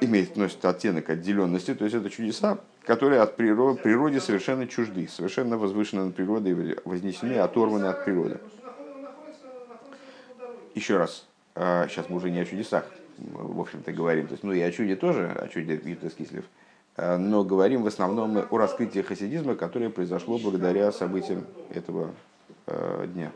Имеет, 0.00 0.36
носит 0.36 0.64
оттенок 0.64 1.10
отделенности. 1.10 1.74
То 1.74 1.84
есть 1.84 1.96
это 1.96 2.10
чудеса, 2.10 2.58
которые 2.86 3.20
от 3.20 3.36
природы, 3.36 3.80
природе 3.80 4.20
совершенно 4.20 4.66
чужды, 4.66 5.08
совершенно 5.08 5.58
возвышены 5.58 6.04
над 6.04 6.14
природой, 6.14 6.78
вознесены, 6.84 7.38
оторваны 7.38 7.86
от 7.86 8.04
природы. 8.04 8.38
еще 10.76 10.98
раз, 10.98 11.26
сейчас 11.54 12.08
мы 12.08 12.16
уже 12.18 12.30
не 12.30 12.38
о 12.38 12.44
чудесах, 12.44 12.84
в 13.18 13.60
общем-то, 13.60 13.92
говорим. 13.92 14.26
То 14.28 14.32
есть, 14.34 14.44
ну 14.44 14.52
и 14.52 14.60
о 14.60 14.70
чуде 14.70 14.94
тоже, 14.94 15.28
о 15.28 15.48
чуде 15.48 15.80
Ютес 15.82 16.14
Кислев. 16.14 16.44
Но 16.96 17.44
говорим 17.44 17.82
в 17.82 17.86
основном 17.86 18.36
о 18.38 18.58
раскрытии 18.58 19.00
хасидизма, 19.00 19.54
которое 19.54 19.90
произошло 19.90 20.38
благодаря 20.38 20.92
событиям 20.92 21.46
этого 21.70 22.10
дня. 23.06 23.32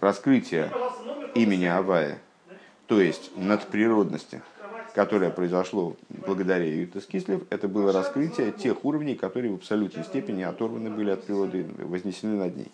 Раскрытие 0.00 0.70
имени 1.34 1.66
Авая, 1.66 2.18
то 2.86 3.00
есть 3.00 3.30
надприродности, 3.36 4.42
которое 4.94 5.30
произошло 5.30 5.96
благодаря 6.26 6.64
Ютес 6.64 7.06
Кислев, 7.06 7.42
это 7.50 7.68
было 7.68 7.92
раскрытие 7.92 8.52
тех 8.52 8.84
уровней, 8.84 9.14
которые 9.14 9.52
в 9.52 9.56
абсолютной 9.56 10.04
степени 10.04 10.42
оторваны 10.42 10.90
были 10.90 11.10
от 11.10 11.24
природы, 11.24 11.66
вознесены 11.78 12.36
над 12.36 12.56
ней. 12.56 12.72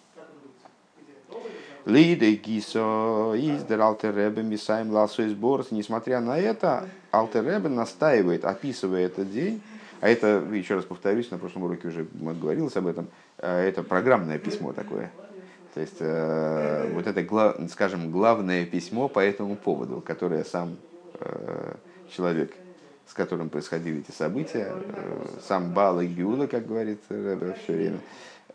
Лиде 1.84 2.34
Гисо 2.34 3.34
издер 3.36 3.80
Алтеребе 3.80 4.42
Мисаем 4.42 4.90
Ласой 4.90 5.30
Сборс. 5.30 5.70
Несмотря 5.70 6.20
на 6.20 6.38
это, 6.38 6.86
Алтеребе 7.12 7.68
настаивает, 7.70 8.44
описывая 8.44 9.06
этот 9.06 9.32
день, 9.32 9.62
а 10.00 10.08
это, 10.08 10.44
еще 10.52 10.74
раз 10.74 10.84
повторюсь, 10.84 11.30
на 11.30 11.38
прошлом 11.38 11.64
уроке 11.64 11.88
уже 11.88 12.06
говорилось 12.12 12.76
об 12.76 12.88
этом, 12.88 13.08
э, 13.38 13.68
это 13.68 13.82
программное 13.82 14.38
письмо 14.38 14.72
такое. 14.72 15.10
То 15.74 15.80
есть, 15.80 15.96
э, 16.00 16.92
вот 16.92 17.06
это, 17.06 17.68
скажем, 17.68 18.10
главное 18.10 18.66
письмо 18.66 19.08
по 19.08 19.20
этому 19.20 19.56
поводу, 19.56 20.00
которое 20.00 20.44
сам 20.44 20.76
э, 21.20 21.74
человек, 22.10 22.52
с 23.06 23.14
которым 23.14 23.48
происходили 23.48 24.00
эти 24.00 24.14
события, 24.14 24.72
сам 25.46 25.72
Бала 25.72 26.04
Гиула, 26.04 26.46
как 26.46 26.66
говорит 26.66 27.00
Рэбе 27.08 27.56
все 27.64 27.72
время, 27.72 28.00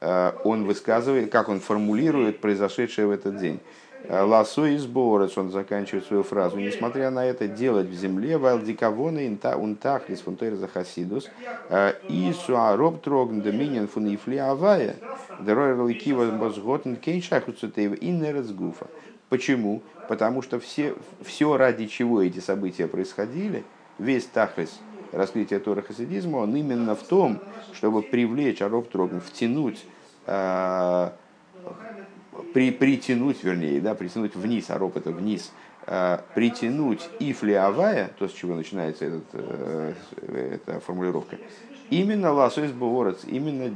Э, 0.04 0.34
он 0.44 0.66
высказывает, 0.66 1.32
как 1.32 1.48
он 1.48 1.62
формулирует 1.62 2.42
произошедшее 2.42 3.08
в 3.08 3.12
этот 3.12 3.38
день. 3.38 3.62
Э, 4.04 4.24
Ласо 4.24 4.66
и 4.66 4.76
сборец, 4.76 5.38
он 5.38 5.50
заканчивает 5.50 6.06
свою 6.06 6.24
фразу. 6.24 6.58
Несмотря 6.58 7.10
на 7.10 7.26
это, 7.26 7.48
делать 7.48 7.88
в 7.88 7.94
земле 7.94 8.38
вайлдикавона 8.38 9.26
инта 9.26 9.56
унтахлис 9.56 10.20
фунтер 10.20 10.56
захасидус 10.56 11.30
э, 11.70 11.94
и 12.10 12.34
суароб 12.34 13.02
трогн 13.02 13.42
доминин 13.42 13.88
фун 13.88 14.14
ифли 14.14 14.38
авая 14.38 14.96
деройрл 15.40 15.88
кива 15.94 16.26
бозготн 16.32 16.96
кейншахуцутеев 16.96 18.02
и 18.02 18.10
нерецгуфа. 18.10 18.88
Почему? 19.34 19.82
Потому 20.08 20.44
что 20.44 20.60
все, 20.60 20.94
все, 21.24 21.58
ради 21.58 21.88
чего 21.88 22.22
эти 22.22 22.38
события 22.38 22.86
происходили, 22.88 23.64
весь 23.98 24.26
тахлис 24.26 24.80
раскрытие 25.12 25.60
Тора 25.60 25.82
хасидизма, 25.82 26.38
он 26.38 26.56
именно 26.56 26.94
в 26.94 27.02
том, 27.02 27.40
чтобы 27.74 28.04
привлечь 28.04 28.62
ароб 28.62 28.90
трогн, 28.90 29.20
втянуть 29.20 29.86
Э, 30.26 31.10
при, 32.54 32.72
притянуть, 32.72 33.44
вернее, 33.44 33.82
да, 33.82 33.96
притянуть 33.96 34.36
вниз, 34.36 34.70
а 34.70 34.78
роб 34.78 34.98
это 34.98 35.12
вниз, 35.12 35.52
э, 35.88 36.20
притянуть 36.36 37.10
ифли 37.20 37.54
авая, 37.54 38.12
то, 38.20 38.28
с 38.28 38.32
чего 38.34 38.56
начинается 38.56 39.06
этот, 39.06 39.24
э, 39.34 39.94
эта 40.28 40.80
формулировка, 40.80 41.38
именно 41.90 42.32
ласойс 42.32 42.72
боворец, 42.72 43.22
именно 43.26 43.74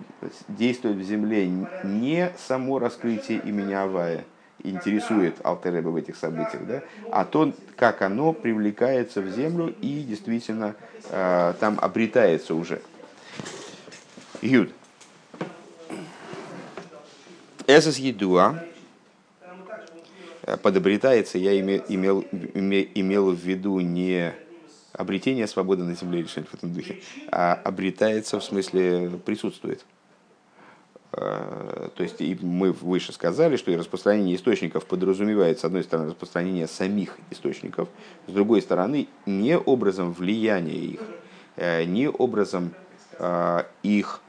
действует 0.47 0.97
в 0.97 1.03
земле 1.03 1.49
не 1.83 2.31
само 2.37 2.79
раскрытие 2.79 3.39
имени 3.39 3.73
Авая, 3.73 4.25
интересует 4.63 5.35
Алтереба 5.43 5.89
в 5.89 5.95
этих 5.95 6.15
событиях, 6.15 6.65
да, 6.65 6.83
а 7.11 7.25
то, 7.25 7.53
как 7.75 8.01
оно 8.01 8.33
привлекается 8.33 9.21
в 9.21 9.29
землю 9.29 9.73
и 9.81 10.03
действительно 10.03 10.75
там 11.09 11.77
обретается 11.81 12.55
уже. 12.55 12.81
Юд. 14.41 14.71
Эсэс 17.67 17.97
едуа 17.97 18.63
подобретается, 20.63 21.37
я 21.37 21.59
имел, 21.59 21.83
имел, 21.89 22.21
имел 22.23 23.31
в 23.31 23.39
виду 23.39 23.79
не 23.81 24.33
обретение 24.93 25.47
свободы 25.47 25.83
на 25.83 25.93
земле 25.95 26.21
решение 26.23 26.49
в 26.49 26.53
этом 26.53 26.73
духе, 26.73 27.01
а 27.29 27.53
обретается 27.53 28.39
в 28.39 28.43
смысле 28.43 29.11
присутствует. 29.25 29.85
А, 31.19 31.89
то 31.95 32.03
есть 32.03 32.21
и 32.21 32.37
мы 32.39 32.71
выше 32.71 33.11
сказали, 33.11 33.57
что 33.57 33.71
и 33.71 33.75
распространение 33.75 34.35
источников 34.35 34.85
подразумевает, 34.85 35.59
с 35.59 35.65
одной 35.65 35.83
стороны, 35.83 36.09
распространение 36.09 36.67
самих 36.67 37.17
источников, 37.31 37.89
с 38.27 38.31
другой 38.31 38.61
стороны, 38.61 39.07
не 39.25 39.57
образом 39.57 40.13
влияния 40.13 40.77
их, 40.77 41.01
э, 41.55 41.85
не 41.85 42.07
образом 42.07 42.71
а, 43.19 43.65
их 43.81 44.21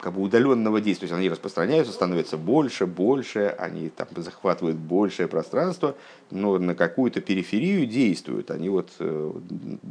как 0.00 0.12
бы 0.14 0.22
удаленного 0.22 0.80
действия. 0.80 1.08
То 1.08 1.12
есть 1.12 1.18
они 1.18 1.28
распространяются, 1.28 1.92
становятся 1.92 2.36
больше, 2.36 2.86
больше, 2.86 3.54
они 3.58 3.88
там 3.88 4.08
захватывают 4.16 4.76
большее 4.76 5.28
пространство, 5.28 5.94
но 6.30 6.58
на 6.58 6.74
какую-то 6.74 7.20
периферию 7.20 7.86
действуют. 7.86 8.50
Они 8.50 8.68
вот 8.68 8.90
э, 9.00 9.32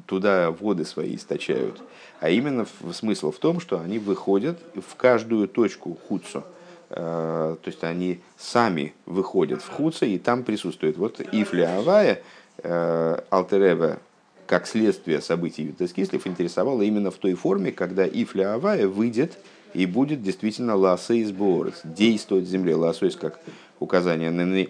туда 0.06 0.52
воды 0.52 0.86
свои 0.86 1.16
источают. 1.16 1.82
А 2.20 2.30
именно 2.30 2.66
смысл 2.94 3.32
в 3.32 3.38
том, 3.38 3.60
что 3.60 3.80
они 3.80 4.00
выходят 4.00 4.60
в 4.76 4.96
каждую 4.96 5.48
точку 5.48 5.98
худсу. 6.08 6.44
Э, 6.90 7.58
то 7.62 7.68
есть 7.68 7.84
они 7.84 8.22
сами 8.38 8.94
выходят 9.06 9.62
в 9.62 9.70
худса 9.70 10.06
и 10.06 10.18
там 10.18 10.44
присутствуют. 10.44 10.98
Вот 10.98 11.20
Ифли 11.20 11.62
Авая, 11.62 12.22
э, 12.64 13.22
Алтерева, 13.30 14.00
как 14.46 14.68
следствие 14.68 15.22
событий 15.22 15.64
Ютес 15.64 15.92
Кислев, 15.92 16.26
интересовало 16.26 16.82
именно 16.82 17.12
в 17.12 17.18
той 17.18 17.34
форме, 17.34 17.74
когда 17.74 18.08
Ифли 18.08 18.44
Авая 18.44 18.88
выйдет 18.88 19.38
и 19.78 19.86
будет 19.86 20.24
действительно 20.24 20.76
ласы 20.76 21.20
из 21.20 21.32
борец, 21.32 21.82
действовать 21.84 22.46
в 22.46 22.50
земле. 22.50 22.76
Ласойс 22.76 23.16
как 23.16 23.40
указание 23.80 24.32
на 24.32 24.66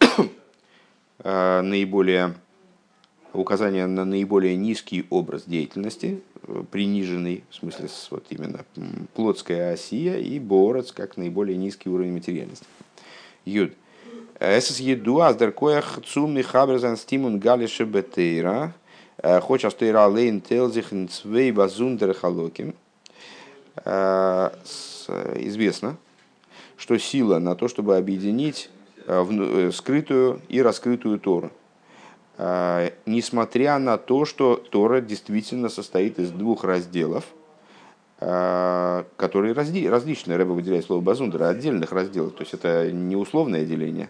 а, 1.20 1.62
наиболее 1.62 2.34
указание 3.32 3.86
на 3.86 4.04
наиболее 4.04 4.56
низкий 4.56 5.06
образ 5.10 5.44
деятельности, 5.46 6.22
приниженный, 6.72 7.44
в 7.50 7.54
смысле 7.54 7.88
вот 8.10 8.24
именно 8.30 8.64
плотская 9.14 9.74
осия, 9.74 10.16
и 10.16 10.40
борец 10.40 10.90
как 10.90 11.16
наиболее 11.16 11.56
низкий 11.56 11.88
уровень 11.88 12.14
материальности. 12.14 12.66
Юд. 13.44 13.74
Эсэс 14.40 14.80
еду 14.80 15.20
аздеркоях 15.20 16.00
цумный 16.04 16.42
хаберзан 16.42 16.96
стимун 16.96 17.38
галише 17.38 17.84
бетейра, 17.84 18.74
э, 19.18 19.38
хоча 19.40 19.70
стейра 19.70 20.06
лейн 20.08 20.40
телзихн 20.40 21.06
цвей 21.06 21.52
базундер 21.52 22.12
халоким– 22.12 22.74
Э, 22.87 22.87
известно, 23.84 25.96
что 26.78 26.96
сила 26.98 27.38
на 27.38 27.54
то, 27.54 27.68
чтобы 27.68 27.96
объединить 27.96 28.70
э, 29.06 29.26
э, 29.28 29.70
скрытую 29.72 30.40
и 30.48 30.62
раскрытую 30.62 31.18
Тору. 31.18 31.50
Несмотря 33.04 33.80
на 33.80 33.98
то, 33.98 34.24
что 34.24 34.54
Тора 34.54 35.00
действительно 35.00 35.68
состоит 35.68 36.20
из 36.20 36.30
двух 36.30 36.62
разделов, 36.62 37.24
которые 38.20 39.54
разли, 39.54 39.88
различные. 39.88 40.36
Рэба 40.36 40.52
выделяет 40.52 40.84
слово 40.84 41.00
базундера, 41.00 41.48
отдельных 41.48 41.90
разделов. 41.90 42.34
То 42.34 42.42
есть 42.42 42.54
это 42.54 42.92
не 42.92 43.16
условное 43.16 43.64
деление. 43.64 44.08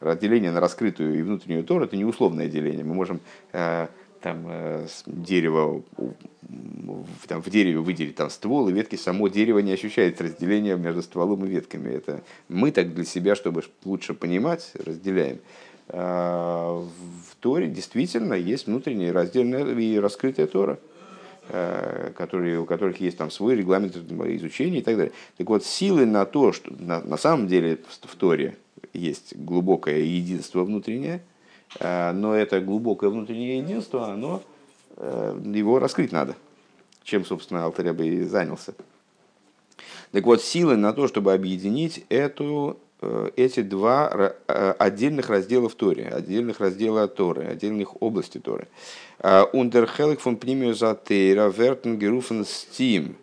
Разделение 0.00 0.50
на 0.50 0.60
раскрытую 0.60 1.18
и 1.18 1.22
внутреннюю 1.22 1.64
Тору– 1.64 1.84
это 1.86 1.96
не 1.96 2.04
условное 2.04 2.46
деление. 2.46 2.84
Мы 2.84 2.92
можем 2.92 3.20
там 4.20 4.46
э, 4.48 4.86
дерево, 5.06 5.82
там, 7.26 7.42
в 7.42 7.50
дереве 7.50 7.78
выделить 7.78 8.16
там 8.16 8.30
ствол 8.30 8.68
и 8.68 8.72
ветки, 8.72 8.96
само 8.96 9.28
дерево 9.28 9.58
не 9.60 9.72
ощущает 9.72 10.20
разделения 10.20 10.76
между 10.76 11.02
стволом 11.02 11.44
и 11.44 11.48
ветками. 11.48 11.90
Это 11.90 12.22
мы 12.48 12.70
так 12.70 12.94
для 12.94 13.04
себя, 13.04 13.34
чтобы 13.34 13.64
лучше 13.84 14.14
понимать, 14.14 14.72
разделяем. 14.74 15.38
А 15.88 16.78
в 16.78 17.36
Торе 17.40 17.66
действительно 17.68 18.34
есть 18.34 18.66
внутренняя 18.66 19.12
раздельная 19.12 19.64
и 19.74 19.98
раскрытая 19.98 20.46
Тора, 20.46 20.78
э, 21.48 22.12
которые, 22.16 22.60
у 22.60 22.66
которых 22.66 23.00
есть 23.00 23.16
там 23.16 23.30
свой 23.30 23.56
регламент 23.56 23.96
изучения 23.96 24.78
и 24.78 24.82
так 24.82 24.96
далее. 24.96 25.12
Так 25.38 25.48
вот, 25.48 25.64
силы 25.64 26.06
на 26.06 26.26
то, 26.26 26.52
что 26.52 26.72
на, 26.78 27.00
на 27.02 27.16
самом 27.16 27.48
деле 27.48 27.78
в 28.02 28.16
Торе 28.16 28.56
есть 28.92 29.34
глубокое 29.36 30.00
единство 30.00 30.62
внутреннее– 30.64 31.22
но 31.78 32.34
это 32.34 32.60
глубокое 32.60 33.10
внутреннее 33.10 33.58
единство, 33.58 34.08
оно, 34.08 34.42
э, 34.96 35.40
его 35.54 35.78
раскрыть 35.78 36.10
надо, 36.10 36.34
чем, 37.04 37.24
собственно, 37.24 37.64
Алтаряба 37.64 38.02
и 38.02 38.22
занялся. 38.22 38.74
Так 40.10 40.24
вот, 40.24 40.42
силы 40.42 40.76
на 40.76 40.92
то, 40.92 41.06
чтобы 41.06 41.32
объединить 41.32 42.04
эту, 42.08 42.78
э, 43.00 43.30
эти 43.36 43.62
два 43.62 44.34
отдельных 44.78 45.30
раздела 45.30 45.68
в 45.68 45.74
Торе, 45.76 46.08
отдельных 46.08 46.58
раздела 46.58 47.06
Торы, 47.06 47.44
отдельных 47.44 47.90
областей 48.00 48.40
Торы. 48.40 48.66
Ундерхелик 49.52 50.20
фон 50.20 50.36
пнимиозатейра 50.36 51.48
вертен 51.48 51.98
геруфен 51.98 52.44
стим. 52.44 53.16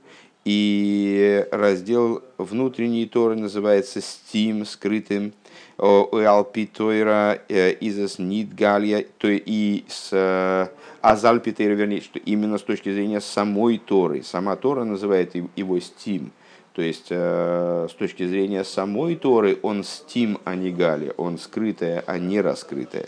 И 0.45 1.45
раздел 1.51 2.23
внутренней 2.37 3.05
Торы 3.05 3.35
называется 3.35 3.99
стим, 3.99 4.65
скрытым 4.65 5.33
Алпитойра 5.77 7.39
изас 7.47 8.17
нит 8.19 8.55
галья, 8.55 9.05
то 9.19 9.27
и 9.29 9.83
с 9.87 10.71
Азальпитейра, 11.01 11.73
вернее, 11.73 12.01
что 12.01 12.19
именно 12.19 12.57
с 12.57 12.63
точки 12.63 12.91
зрения 12.91 13.21
самой 13.21 13.77
Торы. 13.77 14.23
Сама 14.23 14.55
Тора 14.55 14.83
называет 14.83 15.35
его 15.55 15.79
стим, 15.79 16.31
То 16.73 16.81
есть, 16.81 17.07
с 17.09 17.95
точки 17.97 18.27
зрения 18.27 18.63
самой 18.63 19.15
Торы, 19.15 19.57
он 19.61 19.83
стим, 19.83 20.39
а 20.45 20.55
не 20.55 20.71
гали, 20.71 21.13
он 21.17 21.37
скрытая, 21.37 22.03
а 22.05 22.17
не 22.19 22.41
раскрытая. 22.41 23.07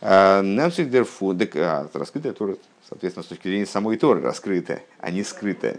Намсик 0.00 0.90
дерфу, 0.90 1.34
а, 1.56 1.88
раскрытая 1.92 2.32
Тора, 2.34 2.56
соответственно, 2.88 3.24
с 3.24 3.28
точки 3.28 3.48
зрения 3.48 3.66
самой 3.66 3.96
Торы 3.96 4.20
раскрытая, 4.20 4.82
а 4.98 5.10
не 5.10 5.24
скрытая. 5.24 5.78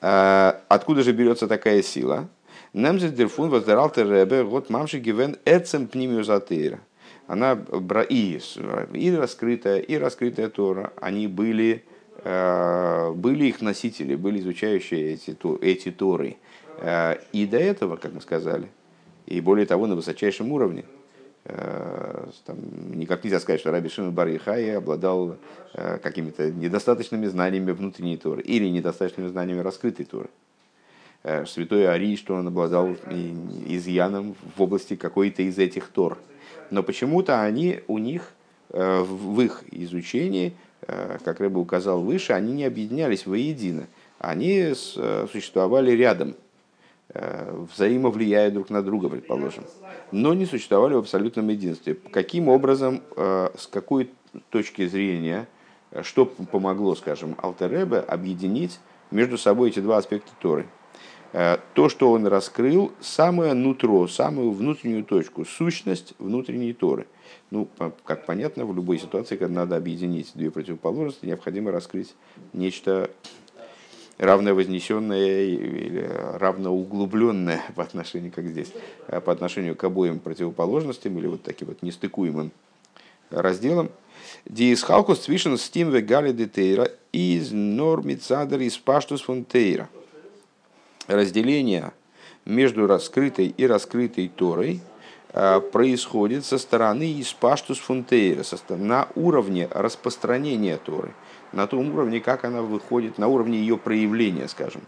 Откуда 0.00 1.02
же 1.02 1.12
берется 1.12 1.46
такая 1.46 1.82
сила? 1.82 2.28
Немзит 2.74 3.14
дерфун 3.14 3.50
воздарал 3.50 3.92
ребе 3.94 4.42
вот 4.42 4.68
мамши 4.68 4.98
гивен 4.98 5.36
эцем 5.44 5.86
пнимиузатейра. 5.86 6.80
Она 7.28 7.56
и, 8.02 8.40
и 8.92 9.14
раскрытая, 9.14 9.78
и 9.78 9.96
раскрытая 9.96 10.48
Тора, 10.48 10.92
они 11.00 11.28
были, 11.28 11.84
э, 12.24 13.12
были 13.12 13.44
их 13.44 13.62
носители, 13.62 14.16
были 14.16 14.40
изучающие 14.40 15.14
эти, 15.14 15.36
эти 15.62 15.92
Торы. 15.92 16.36
Э, 16.78 17.18
и 17.32 17.46
до 17.46 17.58
этого, 17.58 17.94
как 17.94 18.12
мы 18.12 18.20
сказали, 18.20 18.66
и 19.26 19.40
более 19.40 19.66
того, 19.66 19.86
на 19.86 19.94
высочайшем 19.94 20.50
уровне. 20.50 20.84
Э, 21.44 22.26
там, 22.44 22.56
никак 22.90 23.22
нельзя 23.22 23.38
сказать, 23.38 23.60
что 23.60 23.70
Раби 23.70 23.88
Шимон 23.88 24.12
Бар 24.12 24.28
обладал 24.76 25.36
какими-то 25.72 26.50
недостаточными 26.50 27.26
знаниями 27.26 27.70
внутренней 27.70 28.16
Торы 28.16 28.42
или 28.42 28.68
недостаточными 28.68 29.28
знаниями 29.28 29.60
раскрытой 29.60 30.06
Торы. 30.06 30.28
Э, 31.26 31.46
святой 31.46 31.86
Арий, 31.86 32.18
что 32.18 32.34
он 32.34 32.48
обладал 32.48 32.92
изъяном 33.66 34.36
в 34.56 34.62
области 34.62 34.94
какой-то 34.94 35.40
из 35.42 35.58
этих 35.58 35.88
Тор. 35.88 36.18
Но 36.70 36.82
почему-то 36.82 37.40
они 37.40 37.80
у 37.88 37.96
них 37.96 38.32
э, 38.68 39.00
в 39.00 39.40
их 39.40 39.64
изучении, 39.70 40.54
э, 40.82 41.16
как 41.24 41.40
Рэба 41.40 41.58
указал 41.58 42.02
выше, 42.02 42.34
они 42.34 42.52
не 42.52 42.64
объединялись 42.64 43.24
воедино. 43.24 43.86
Они 44.18 44.72
существовали 44.74 45.90
рядом, 45.90 46.34
взаимовлияя 47.12 48.50
друг 48.50 48.70
на 48.70 48.82
друга, 48.82 49.10
предположим, 49.10 49.64
но 50.12 50.32
не 50.32 50.46
существовали 50.46 50.94
в 50.94 50.98
абсолютном 50.98 51.48
единстве. 51.48 51.94
Каким 52.10 52.48
образом, 52.48 53.02
с 53.16 53.66
какой 53.70 54.10
точки 54.48 54.86
зрения, 54.86 55.46
что 56.02 56.24
помогло, 56.24 56.94
скажем, 56.94 57.36
Алтеребе 57.42 57.98
объединить 57.98 58.80
между 59.10 59.36
собой 59.36 59.68
эти 59.68 59.80
два 59.80 59.98
аспекта 59.98 60.32
Торы– 60.40 60.66
то, 61.74 61.88
что 61.88 62.12
он 62.12 62.28
раскрыл, 62.28 62.92
самое 63.00 63.54
нутро, 63.54 64.06
самую 64.06 64.52
внутреннюю 64.52 65.04
точку, 65.04 65.44
сущность 65.44 66.14
внутренней 66.20 66.72
Торы. 66.72 67.08
Ну, 67.50 67.68
как 68.04 68.24
понятно, 68.24 68.64
в 68.64 68.74
любой 68.74 68.98
ситуации, 68.98 69.36
когда 69.36 69.62
надо 69.62 69.76
объединить 69.76 70.30
две 70.34 70.52
противоположности, 70.52 71.26
необходимо 71.26 71.72
раскрыть 71.72 72.14
нечто 72.52 73.10
равно 74.18 74.54
вознесенное 74.54 75.44
или 75.44 76.08
равноуглубленное 76.34 77.62
по 77.74 77.82
отношению, 77.82 78.32
как 78.32 78.46
здесь, 78.46 78.72
э, 79.08 79.20
по 79.20 79.32
отношению 79.32 79.76
к 79.76 79.84
обоим 79.84 80.20
противоположностям 80.20 81.18
или 81.18 81.26
вот 81.26 81.42
таким 81.42 81.68
вот 81.68 81.82
нестыкуемым 81.82 82.52
разделам. 83.30 83.90
Диисхалкус 84.46 85.20
цвишен 85.20 85.58
стим 85.58 85.90
вегали 85.90 86.32
детейра 86.32 86.90
из 87.12 87.50
нормицадер 87.50 88.60
из 88.60 88.76
паштус 88.78 89.22
фонтейра 89.22 89.88
разделение 91.06 91.92
между 92.44 92.86
раскрытой 92.86 93.46
и 93.56 93.66
раскрытой 93.66 94.28
Торой 94.28 94.80
э, 95.32 95.60
происходит 95.72 96.44
со 96.44 96.58
стороны 96.58 97.20
испаштус 97.20 97.78
фунтейра, 97.78 98.44
на 98.68 99.08
уровне 99.14 99.68
распространения 99.70 100.76
Торы, 100.76 101.12
на 101.52 101.66
том 101.66 101.94
уровне, 101.94 102.20
как 102.20 102.44
она 102.44 102.62
выходит, 102.62 103.18
на 103.18 103.28
уровне 103.28 103.58
ее 103.58 103.76
проявления, 103.76 104.48
скажем. 104.48 104.82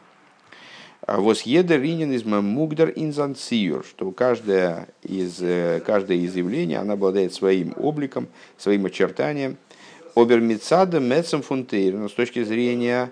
А 1.06 1.20
вос 1.20 1.42
едер 1.42 1.80
рининизма 1.80 2.40
мугдер 2.40 2.92
инзанциюр, 2.96 3.84
что 3.84 4.10
каждое 4.10 4.88
из, 5.02 5.40
э, 5.40 5.80
каждое 5.86 6.18
из 6.18 6.34
явлений, 6.34 6.74
она 6.74 6.94
обладает 6.94 7.32
своим 7.32 7.74
обликом, 7.76 8.28
своим 8.58 8.86
очертанием. 8.86 9.56
Обермицада 10.14 10.98
мецем 10.98 11.42
фунтейр, 11.42 11.94
но 11.94 12.08
с 12.08 12.12
точки 12.12 12.42
зрения 12.42 13.04
Э, 13.04 13.10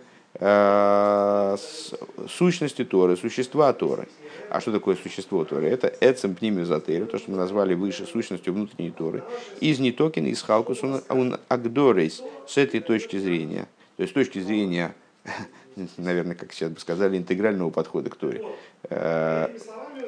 сущности 2.29 2.85
Торы, 2.85 3.16
существа 3.16 3.73
Торы. 3.73 4.09
А 4.51 4.61
что 4.61 4.73
такое 4.73 4.97
существо 4.97 5.44
Торы? 5.44 5.68
Это 5.68 5.92
эцем 6.01 6.35
пнимизотери, 6.35 7.05
то, 7.05 7.18
что 7.18 7.31
мы 7.31 7.37
назвали 7.37 7.75
выше 7.75 8.07
сущностью 8.07 8.53
внутренней 8.53 8.90
Торы. 8.90 9.23
Из 9.61 9.79
нетокин, 9.79 10.27
из 10.27 10.42
халкус, 10.42 10.83
он 10.83 11.38
агдорейс, 11.49 12.23
с 12.49 12.57
этой 12.57 12.81
точки 12.81 13.16
зрения. 13.16 13.68
То 13.97 14.03
есть 14.03 14.12
с 14.12 14.14
точки 14.14 14.40
зрения, 14.40 14.94
наверное, 15.97 16.35
как 16.35 16.53
сейчас 16.53 16.70
бы 16.70 16.81
сказали, 16.81 17.16
интегрального 17.16 17.70
подхода 17.70 18.11
к 18.11 18.16
Торе. 18.16 18.44
Э, 18.90 19.49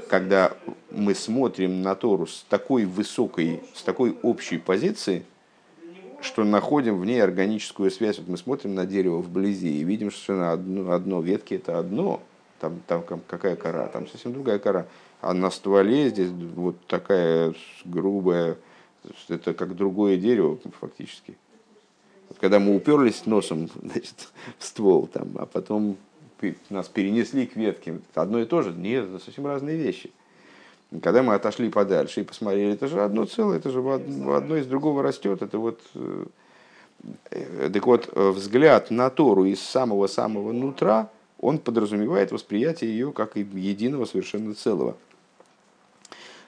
когда 0.08 0.52
мы 0.90 1.14
смотрим 1.14 1.82
на 1.82 1.94
Тору 1.94 2.26
с 2.26 2.44
такой 2.48 2.84
высокой, 2.84 3.62
с 3.74 3.82
такой 3.82 4.16
общей 4.22 4.58
позиции– 4.58 5.24
что 6.20 6.44
находим 6.44 6.98
в 6.98 7.04
ней 7.04 7.22
органическую 7.22 7.90
связь. 7.90 8.18
Вот 8.18 8.28
мы 8.28 8.36
смотрим 8.36 8.74
на 8.74 8.86
дерево 8.86 9.18
вблизи 9.18 9.80
и 9.80 9.84
видим, 9.84 10.10
что 10.10 10.34
на 10.34 10.52
одно, 10.52 10.92
одно 10.92 11.20
ветки 11.20 11.54
это 11.54 11.78
одно, 11.78 12.22
там, 12.60 12.80
там 12.86 13.02
какая 13.26 13.56
кора, 13.56 13.86
там 13.88 14.08
совсем 14.08 14.32
другая 14.32 14.58
кора. 14.58 14.86
А 15.20 15.34
на 15.34 15.50
стволе 15.50 16.08
здесь 16.10 16.30
вот 16.30 16.76
такая 16.86 17.54
грубая, 17.84 18.56
это 19.28 19.54
как 19.54 19.76
другое 19.76 20.16
дерево 20.16 20.58
фактически. 20.80 21.36
Вот 22.28 22.38
когда 22.38 22.58
мы 22.58 22.74
уперлись 22.74 23.26
носом 23.26 23.68
значит, 23.82 24.28
в 24.58 24.64
ствол, 24.64 25.06
там, 25.06 25.28
а 25.36 25.46
потом 25.46 25.96
нас 26.68 26.88
перенесли 26.88 27.46
к 27.46 27.56
ветке, 27.56 28.00
одно 28.14 28.40
и 28.40 28.44
то 28.44 28.62
же. 28.62 28.72
Нет, 28.72 29.06
это 29.06 29.18
совсем 29.18 29.46
разные 29.46 29.76
вещи. 29.76 30.10
Когда 31.02 31.22
мы 31.22 31.34
отошли 31.34 31.68
подальше 31.68 32.20
и 32.20 32.24
посмотрели, 32.24 32.74
это 32.74 32.86
же 32.86 33.02
одно 33.02 33.24
целое, 33.24 33.58
это 33.58 33.70
же 33.70 33.80
одно 33.80 34.56
из 34.56 34.66
другого 34.66 35.02
растет. 35.02 35.42
Это 35.42 35.58
вот, 35.58 35.80
э, 35.94 37.70
так 37.72 37.86
вот, 37.86 38.08
взгляд 38.14 38.92
на 38.92 39.10
Тору 39.10 39.46
из 39.46 39.60
самого-самого 39.60 40.52
нутра, 40.52 41.10
он 41.40 41.58
подразумевает 41.58 42.30
восприятие 42.30 42.90
ее 42.90 43.12
как 43.12 43.36
единого 43.36 44.04
совершенно 44.04 44.54
целого. 44.54 44.96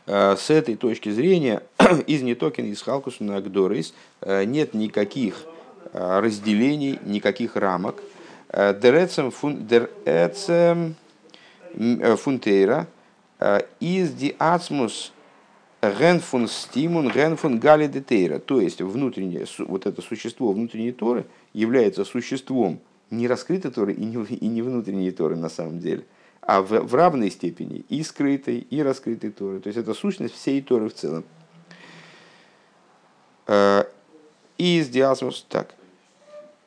Э, 0.07 0.37
с 0.38 0.51
этой 0.51 0.77
точки 0.77 1.11
зрения 1.11 1.64
из 2.07 2.22
Нетокин, 2.22 2.66
из 2.66 2.81
Халкуса 2.81 3.24
на 3.24 3.38
Агдорис 3.38 3.92
э, 4.20 4.44
нет 4.44 4.72
никаких 4.72 5.44
разделений, 5.92 6.98
никаких 7.05 7.57
рамок. 7.57 8.03
Дерецем 8.53 9.31
фунтейра– 12.16 12.87
из 13.81 14.12
ди 14.14 14.35
ацмус 14.38 15.12
генфун 15.83 16.48
стимун 16.48 17.11
генфун 17.11 17.59
гали 17.59 17.87
детейра. 17.87 18.38
То 18.38 18.61
есть 18.61 18.81
внутреннее, 18.81 19.46
вот 19.59 19.87
это 19.87 20.03
существо 20.03 20.53
внутренней 20.53 20.92
Торы 20.92 21.27
является 21.53 22.05
существом 22.05 22.81
не 23.11 23.29
раскрытой 23.29 23.70
Торы 23.70 23.92
и 23.92 24.05
не, 24.05 24.24
и 24.35 24.48
не 24.48 24.62
внутренней 24.62 25.11
Торы 25.11 25.37
на 25.37 25.48
самом 25.48 25.81
деле, 25.81 26.05
а 26.40 26.62
в, 26.62 26.68
в 26.68 26.94
равной 26.94 27.31
степени 27.31 27.85
и 27.88 28.03
скрытой, 28.03 28.59
и 28.59 28.83
раскрытой 28.83 29.31
Торы. 29.31 29.61
То 29.61 29.68
есть 29.68 29.79
это 29.79 29.94
сущность 29.94 30.35
всей 30.35 30.61
Торы 30.62 30.88
в 30.88 30.94
целом. 30.94 31.24
Из 34.59 34.88
диасмус 34.88 35.46
так. 35.48 35.74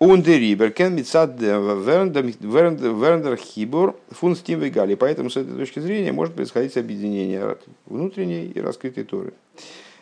Ундерибер, 0.01 0.71
кен 0.71 0.95
митсад 0.95 1.39
верндер 1.39 3.37
хибур 3.37 3.95
фун 4.09 4.35
стим 4.35 4.59
вегали. 4.59 4.95
Поэтому 4.95 5.29
с 5.29 5.37
этой 5.37 5.55
точки 5.55 5.79
зрения 5.79 6.11
может 6.11 6.33
происходить 6.33 6.75
объединение 6.75 7.55
внутренней 7.85 8.47
и 8.47 8.59
раскрытой 8.59 9.03
Торы. 9.03 9.33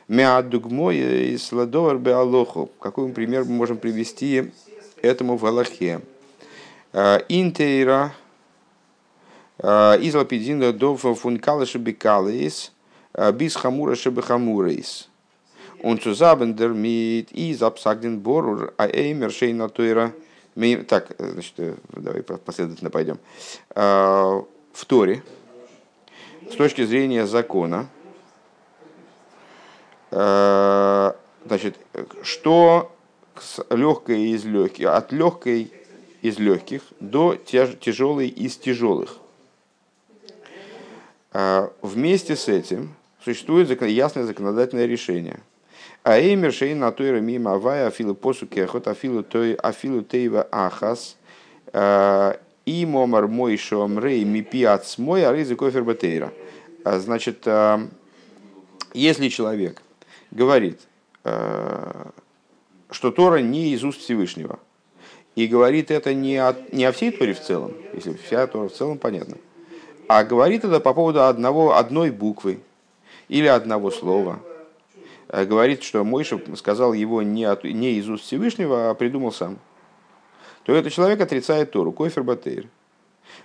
Меадугмо 0.07 0.93
и 0.93 1.35
сладовар 1.35 1.97
беалоху. 1.97 2.69
Какой 2.79 3.11
пример 3.11 3.43
мы 3.43 3.51
можем 3.51 3.75
привести 3.75 4.53
этому 5.01 5.35
в 5.35 5.45
Аллахе? 5.45 5.99
Интейра 6.93 8.13
из 9.61 10.15
лапидина 10.15 10.71
до 10.71 10.95
функала 10.95 11.65
шебекалис 11.65 12.71
бис 13.33 13.57
хамура 13.57 13.95
шебехамурейс. 13.95 15.08
Он 15.81 15.99
зузабендер 15.99 16.73
мит 16.73 17.31
и 17.31 17.53
запсагден 17.53 18.19
борур, 18.19 18.73
а 18.77 18.87
эймер 18.87 19.31
шейна 19.31 19.69
тойра. 19.69 20.13
Так, 20.87 21.11
значит, 21.17 21.53
э, 21.57 21.75
давай 21.95 22.21
последовательно 22.21 22.89
пойдем. 22.89 23.17
А, 23.69 24.43
в 24.73 24.85
Торе, 24.85 25.23
с 26.51 26.55
точки 26.55 26.83
зрения 26.83 27.25
закона, 27.25 27.87
а, 30.11 31.15
значит, 31.45 31.77
что 32.23 32.93
легкое 33.69 34.17
из 34.17 34.43
легких, 34.43 34.87
от 34.87 35.13
легкой 35.13 35.71
из 36.21 36.39
легких 36.39 36.81
до 36.99 37.35
тяжелой 37.35 38.27
из 38.27 38.57
тяжелых. 38.57 39.15
Вместе 41.81 42.35
с 42.35 42.49
этим 42.49 42.95
существует 43.23 43.81
ясное 43.83 44.25
законодательное 44.25 44.87
решение– 44.87 45.39
а 46.03 46.19
эймер 46.19 46.51
шейн 46.51 46.79
на 46.79 46.91
той 46.91 47.21
мимо 47.21 47.53
авая 47.53 47.87
афилу 47.87 48.15
посу 48.15 48.47
кехот 48.47 48.87
афилу 48.87 49.23
той 49.23 49.53
афилу 49.53 50.01
тейва 50.01 50.47
ахас. 50.51 51.17
Э, 51.73 52.33
И 52.65 52.85
момар 52.85 53.27
мой 53.27 53.57
шомрей 53.57 54.23
ми 54.23 54.43
пиац 54.43 54.99
мой 54.99 55.25
аризы 55.25 55.55
кофер 55.55 55.83
батейра. 55.83 56.31
Значит, 56.85 57.47
если 58.93 59.29
человек 59.29 59.81
говорит, 60.29 60.79
что 61.23 62.13
Тора 63.11 63.37
не 63.37 63.73
из 63.73 63.83
уст 63.83 64.01
Всевышнего, 64.01 64.59
и 65.35 65.47
говорит 65.47 65.89
это 65.89 66.13
не 66.13 66.37
о, 66.37 66.55
не 66.71 66.85
о 66.85 66.91
всей 66.91 67.11
Торе 67.11 67.33
в 67.33 67.41
целом, 67.41 67.73
если 67.93 68.13
вся 68.13 68.45
Тора 68.45 68.69
в 68.69 68.73
целом 68.73 68.99
понятно, 68.99 69.37
а 70.07 70.23
говорит 70.23 70.63
это 70.63 70.79
по 70.79 70.93
поводу 70.93 71.23
одного, 71.23 71.75
одной 71.75 72.11
буквы 72.11 72.59
или 73.29 73.47
одного 73.47 73.89
слова. 73.89 74.39
Э, 75.29 75.45
говорит, 75.45 75.83
что 75.83 76.03
Мойша 76.03 76.39
сказал 76.55 76.93
его 76.93 77.21
не, 77.21 77.45
от, 77.45 77.63
не 77.63 77.93
из 77.93 78.09
уст 78.09 78.25
Всевышнего, 78.25 78.89
а 78.89 78.93
придумал 78.95 79.31
сам. 79.31 79.59
То 80.63 80.75
этот 80.75 80.91
человек 80.91 81.21
отрицает 81.21 81.71
Тору, 81.71 81.91
койфер 81.91 82.23
батейр. 82.23 82.67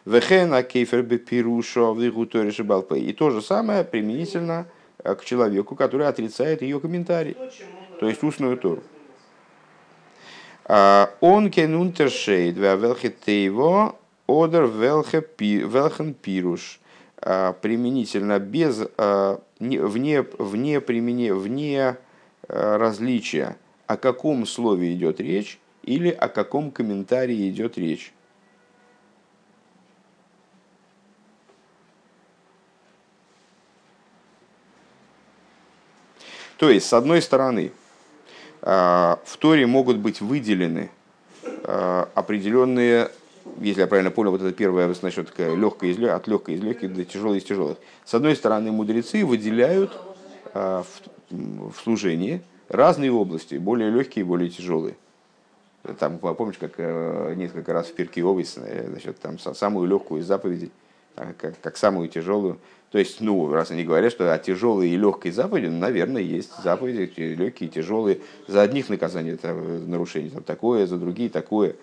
Вехена 0.05 0.63
кейфер 0.63 1.03
бепирушо 1.03 1.93
в 1.93 2.01
И 2.01 3.13
то 3.13 3.31
же 3.31 3.43
самое 3.43 3.85
применительно 3.85 4.67
э, 4.99 5.15
к 5.15 5.25
человеку, 5.25 5.77
который 5.77 6.07
отрицает 6.07 6.63
ее 6.63 6.81
комментарий, 6.81 7.37
то 8.01 8.09
есть 8.09 8.23
устную 8.23 8.57
Тору. 8.57 8.83
А, 10.67 11.11
он 11.21 11.51
кен 11.51 11.75
унтершейд 11.75 12.57
велхетейво 12.57 13.97
одер 14.27 14.65
велхен 14.65 16.15
пируш 16.15 16.81
а, 17.19 17.53
применительно 17.53 18.39
без 18.39 18.83
а, 18.97 19.41
вне 19.69 20.23
вне 20.23 20.81
применения 20.81 21.35
вне 21.35 21.97
различия 22.49 23.57
о 23.87 23.97
каком 23.97 24.47
слове 24.47 24.95
идет 24.95 25.21
речь 25.21 25.59
или 25.83 26.11
о 26.11 26.29
каком 26.29 26.71
комментарии 26.71 27.49
идет 27.49 27.77
речь. 27.79 28.13
То 36.57 36.71
есть, 36.71 36.87
с 36.87 36.93
одной 36.93 37.21
стороны, 37.21 37.73
а, 38.63 39.19
в 39.25 39.37
Торе 39.37 39.67
могут 39.67 39.99
быть 39.99 40.21
выделены 40.21 40.91
а, 41.65 42.09
определенные, 42.15 43.11
если 43.61 43.83
я 43.83 43.87
правильно 43.87 44.11
понял, 44.11 44.31
вот 44.31 44.41
это 44.41 44.53
первое, 44.53 44.93
насчет 45.03 45.29
такая 45.29 45.55
легкая 45.55 45.91
из, 45.91 46.03
от 46.03 46.27
легкой 46.27 46.57
из 46.57 46.63
легких 46.63 46.95
до 46.95 47.05
тяжелой 47.05 47.39
из 47.39 47.45
тяжелых. 47.45 47.79
С 48.05 48.15
одной 48.15 48.37
стороны, 48.37 48.73
мудрецы 48.73 49.25
выделяют 49.25 49.93
а, 50.53 50.83
в, 51.31 51.71
в 51.71 51.77
служении 51.83 52.43
разные 52.69 53.13
области, 53.13 53.57
более 53.57 53.91
легкие 53.91 54.25
и 54.25 54.27
более 54.27 54.51
тяжелые. 54.51 54.97
Там, 55.99 56.19
помнишь, 56.19 56.57
как 56.59 56.75
э, 56.79 57.35
несколько 57.37 57.75
раз 57.75 57.89
в 57.89 57.95
Перке 57.95 58.23
Овес, 58.23 58.57
э, 58.57 58.87
значит, 58.89 59.19
там 59.19 59.39
самую 59.39 59.87
легкую 59.87 60.23
из 60.23 60.27
заповедей, 60.27 60.73
как, 61.15 61.61
как 61.61 61.77
самую 61.77 62.09
тяжелую. 62.09 62.59
То 62.91 62.99
есть, 62.99 63.21
ну, 63.21 63.53
раз 63.53 63.71
они 63.71 63.85
говорят, 63.85 64.11
что 64.11 64.33
о 64.33 64.39
тяжелой 64.39 64.89
и 64.89 64.97
легкой 64.97 65.33
заповеди, 65.33 65.67
ну, 65.67 65.79
наверное, 65.79 66.23
есть 66.23 66.53
заповеди 66.63 67.13
легкие 67.21 67.69
и 67.69 67.73
тяжелые. 67.73 68.21
За 68.47 68.63
одних 68.63 68.89
наказаний 68.89 69.33
это 69.33 69.53
нарушение 69.53 70.31
там, 70.31 70.43
такое, 70.43 70.87
за 70.87 70.97
другие 70.97 71.29
такое. 71.29 71.77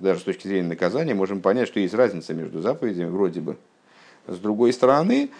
Даже 0.00 0.20
с 0.20 0.22
точки 0.24 0.48
зрения 0.48 0.68
наказания 0.68 1.14
можем 1.14 1.40
понять, 1.40 1.68
что 1.68 1.80
есть 1.80 1.94
разница 1.94 2.34
между 2.34 2.60
заповедями 2.60 3.08
вроде 3.08 3.40
бы. 3.40 3.56
С 4.26 4.38
другой 4.38 4.72
стороны, 4.72 5.30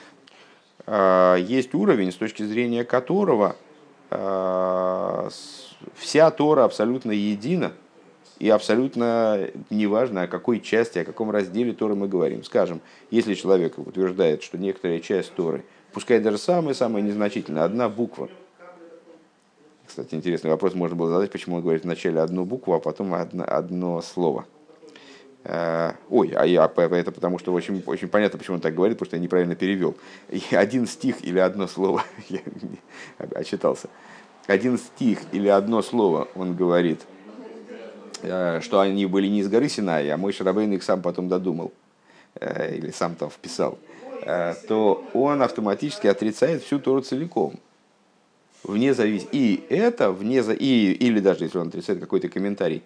а, 0.87 1.37
есть 1.37 1.75
уровень, 1.75 2.13
с 2.13 2.17
точки 2.17 2.43
зрения 2.43 2.85
которого 2.85 3.57
а, 4.11 5.29
вся 5.95 6.31
Тора 6.31 6.65
абсолютно 6.65 7.13
едина– 7.13 7.73
и 8.43 8.51
абсолютно 8.51 9.51
неважно, 9.71 10.23
о 10.23 10.27
какой 10.27 10.59
части, 10.59 10.99
о 10.99 11.05
каком 11.05 11.31
разделе 11.31 11.73
Торы 11.73 11.95
мы 11.95 12.09
говорим. 12.09 12.43
Скажем, 12.43 12.81
если 13.09 13.35
человек 13.35 13.79
утверждает, 13.79 14.43
что 14.43 14.59
некоторая 14.59 14.99
часть 14.99 15.33
Торы, 15.35 15.65
пускай 15.93 16.19
даже 16.19 16.39
самая-самая 16.39 17.05
незначительная, 17.05 17.63
одна 17.63 17.89
буква, 17.89 18.29
кстати, 19.93 20.15
интересный 20.15 20.51
вопрос 20.51 20.75
можно 20.75 20.97
было 20.97 21.11
задать, 21.11 21.31
почему 21.31 21.57
он 21.57 21.63
говорит 21.63 21.85
вначале 21.85 22.21
одну 22.21 22.45
букву, 22.45 22.75
а 22.75 22.81
потом 22.81 23.15
одно, 23.15 23.45
одно 23.47 24.03
слово. 24.03 24.47
Э, 25.45 25.93
ой, 26.09 26.33
а 26.35 26.45
я, 26.47 26.65
это 26.65 27.13
потому 27.13 27.39
что 27.39 27.53
очень, 27.53 27.83
очень 27.87 28.09
понятно, 28.09 28.39
почему 28.39 28.57
он 28.57 28.61
так 28.61 28.75
говорит, 28.75 28.97
потому 28.99 29.09
что 29.09 29.17
я 29.17 29.23
неправильно 29.23 29.55
перевел. 29.55 29.95
Один 30.51 30.87
стих 30.87 31.25
или 31.25 31.39
одно 31.39 31.67
слово, 31.67 32.03
я 32.29 32.41
отчитался. 33.35 33.89
Один 34.47 34.79
стих 34.79 35.21
или 35.33 35.49
одно 35.49 35.83
слово 35.83 36.29
он 36.35 36.57
говорит– 36.57 37.01
Э, 38.23 38.61
что 38.63 38.81
они 38.81 39.07
были 39.07 39.27
не 39.27 39.41
из 39.41 39.49
горы 39.49 39.69
Синай, 39.69 40.09
а 40.11 40.17
мой 40.17 40.33
Шарабейн 40.33 40.73
их 40.73 40.83
сам 40.83 41.03
потом 41.03 41.29
додумал, 41.29 41.73
э, 42.37 42.77
или 42.77 42.91
сам 42.91 43.17
там 43.17 43.31
вписал, 43.31 43.79
то 44.69 45.05
он 45.15 45.43
автоматически 45.43 46.07
отрицает 46.07 46.63
всю 46.63 46.79
Тору 46.79 47.01
целиком. 47.01 47.55
Вне 48.65 48.95
завис... 48.95 49.27
И 49.33 49.65
это, 49.69 50.13
вне... 50.13 50.41
и, 50.41 50.93
или 50.93 51.21
даже 51.21 51.45
если 51.45 51.59
он 51.59 51.69
отрицает 51.69 52.01
какой-то 52.01 52.29
комментарий, 52.29 52.83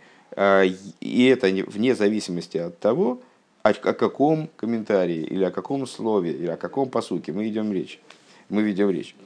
и 1.01 1.27
это 1.31 1.49
вне 1.49 1.95
зависимости 1.95 2.59
от 2.59 2.79
того, 2.79 3.21
о, 3.63 3.73
каком 3.73 4.49
комментарии, 4.57 5.23
или 5.23 5.45
о 5.45 5.51
каком 5.51 5.87
слове, 5.87 6.33
или 6.33 6.49
о 6.49 6.57
каком 6.57 6.89
посуке 6.89 7.33
мы 7.33 7.49
идем 7.49 7.73
речь. 7.73 7.99
Мы 8.49 8.63
ведем 8.63 8.91
речь. 8.91 9.17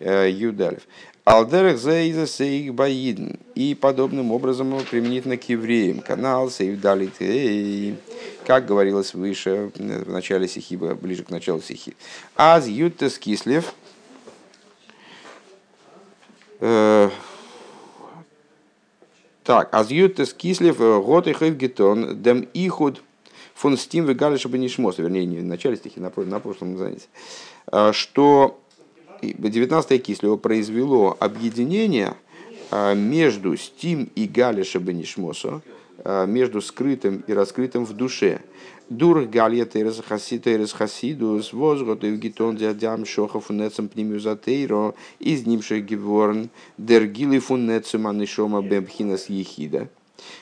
Юдалев. 0.00 0.82
Алдерах 1.24 1.78
зейза 1.78 2.26
сейх 2.26 2.72
баидн. 2.74 3.34
И 3.54 3.74
подобным 3.74 4.32
образом 4.32 4.74
применительно 4.90 5.36
к 5.36 5.48
евреям. 5.48 6.00
Канал 6.00 6.50
сейв 6.50 6.80
далит. 6.80 7.14
Как 8.46 8.64
говорилось 8.66 9.12
выше, 9.14 9.70
в 9.76 10.10
начале 10.10 10.48
стихи, 10.48 10.76
ближе 10.76 11.24
к 11.24 11.30
началу 11.30 11.60
стихи. 11.60 11.94
Аз 12.36 12.66
ютес 12.68 13.18
кислев. 13.18 13.74
Э, 16.60 17.08
так, 19.44 19.68
аз 19.72 19.90
ютес 19.90 20.34
кислев 20.34 20.78
год 20.78 21.26
и 21.26 21.50
гетон 21.50 22.22
дем 22.22 22.46
ихуд 22.52 23.02
фон 23.54 23.76
стим 23.76 24.04
вы 24.04 24.38
чтобы 24.38 24.58
не 24.58 24.68
шмос. 24.68 24.98
Вернее, 24.98 25.26
не 25.26 25.38
в 25.38 25.44
начале 25.44 25.76
стихи, 25.76 26.00
на, 26.00 26.12
на 26.16 26.40
прошлом 26.40 26.76
занятии. 26.76 27.08
Э, 27.72 27.92
что 27.92 28.60
19 29.22 30.02
Кислева 30.02 30.36
произвело 30.36 31.16
объединение 31.20 32.14
между 32.94 33.56
Стим 33.56 34.08
и 34.14 34.26
Галиша 34.26 34.78
Бенишмосо, 34.78 35.60
между 36.04 36.62
скрытым 36.62 37.22
и 37.26 37.32
раскрытым 37.34 37.84
в 37.84 37.92
душе. 37.92 38.40
Дур 38.90 39.22
Галья 39.26 39.66
Терес 39.66 40.02
Хасид 40.04 40.42
Терес 40.42 40.72
Хасидус, 40.72 41.52
Возгот 41.52 42.02
и 42.02 42.16
Гитон 42.16 42.56
Диадям 42.56 43.06
Шохов 43.06 43.48
Нецем 43.48 43.88
Пнимюзатейро, 43.88 44.94
из 45.20 45.46
Нимших 45.46 45.84
Геворн, 45.84 46.50
Дергилы 46.76 47.38
Фуннецем 47.38 48.08
Анишома 48.08 48.62
Бемхинас 48.62 49.28
Ехида. 49.28 49.88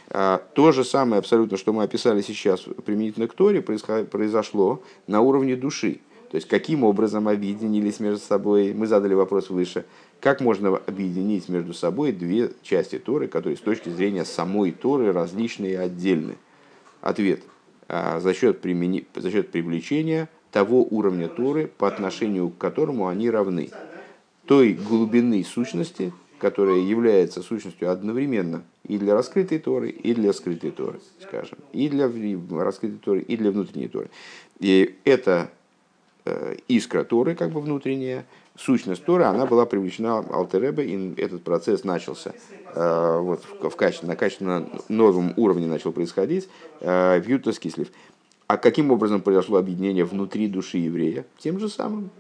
А, 0.09 0.43
то 0.55 0.73
же 0.73 0.83
самое 0.83 1.19
абсолютно, 1.19 1.59
что 1.59 1.75
мы 1.75 1.83
описали 1.83 2.23
сейчас 2.23 2.63
применительно 2.87 3.29
к 3.29 3.35
Торе, 3.35 3.61
произошло 3.61 4.83
на 5.07 5.21
уровне 5.21 5.55
души. 5.55 6.01
То 6.31 6.37
есть, 6.37 6.49
каким 6.49 6.85
образом 6.85 7.29
объединились 7.29 8.01
между 8.01 8.25
собой, 8.25 8.73
мы 8.73 8.87
задали 8.87 9.13
вопрос 9.13 9.51
выше, 9.51 9.85
как 10.21 10.41
можно 10.41 10.75
объединить 10.75 11.51
между 11.51 11.75
собой 11.75 12.13
две 12.13 12.53
части 12.63 12.99
Торы, 12.99 13.29
которые 13.29 13.59
с 13.59 13.61
точки 13.61 13.91
зрения 13.91 14.25
самой 14.25 14.73
Торы 14.73 15.13
различные 15.13 15.73
и 15.73 15.77
отдельны? 15.77 16.37
Ответ. 17.03 17.43
А, 17.89 18.21
за 18.21 18.35
счет, 18.35 18.61
примени... 18.61 19.07
за 19.15 19.31
счет 19.31 19.51
привлечения 19.51 20.29
того 20.53 20.87
уровня 20.89 21.29
Торы, 21.29 21.67
по 21.67 21.89
отношению 21.89 22.51
к 22.51 22.59
которому 22.59 23.09
они 23.09 23.31
равны. 23.31 23.71
Той 24.47 24.73
глубины 24.73 25.45
сущности, 25.45 26.13
которая 26.39 26.79
является 26.79 27.43
сущностью 27.43 27.91
одновременно 27.91 28.63
и 28.87 28.99
для 28.99 29.15
раскрытой 29.15 29.59
Торы, 29.59 29.91
и 29.91 30.15
для 30.15 30.33
скрытой 30.33 30.71
Торы, 30.71 31.01
скажем, 31.21 31.59
и 31.73 31.89
для 31.89 32.11
раскрытой 32.51 32.99
Торы, 32.99 33.21
и 33.21 33.37
для 33.37 33.51
внутренней 33.51 33.89
Торы. 33.89 34.09
И 34.59 34.97
это 35.05 35.51
Э, 36.29 36.57
искра 36.69 37.05
Торы, 37.05 37.35
как 37.35 37.53
бы 37.53 37.63
внутренняя, 37.63 38.27
сущность 38.59 39.05
Торы, 39.05 39.25
она 39.25 39.47
была 39.47 39.67
привлечена 39.67 40.25
Алтеребе, 40.31 40.85
и 40.85 41.21
этот 41.21 41.43
процесс 41.43 41.85
начался 41.85 42.33
э, 42.75 43.19
вот, 43.21 43.43
в, 43.45 43.71
в 43.71 43.77
качестве, 43.77 44.09
на 44.09 44.17
качественно 44.17 44.69
новом 44.89 45.33
уровне 45.37 45.67
начал 45.67 45.93
происходить 45.93 46.49
э, 46.81 47.21
в 47.21 47.29
Ютас 47.29 47.59
Кислив. 47.59 47.89
А 48.47 48.57
каким 48.57 48.91
образом 48.91 49.21
произошло 49.21 49.59
объединение 49.59 50.05
внутри 50.05 50.49
души 50.49 50.79
еврея? 50.79 51.25
Тем 51.39 51.59
же 51.61 51.69
самым. 51.69 52.11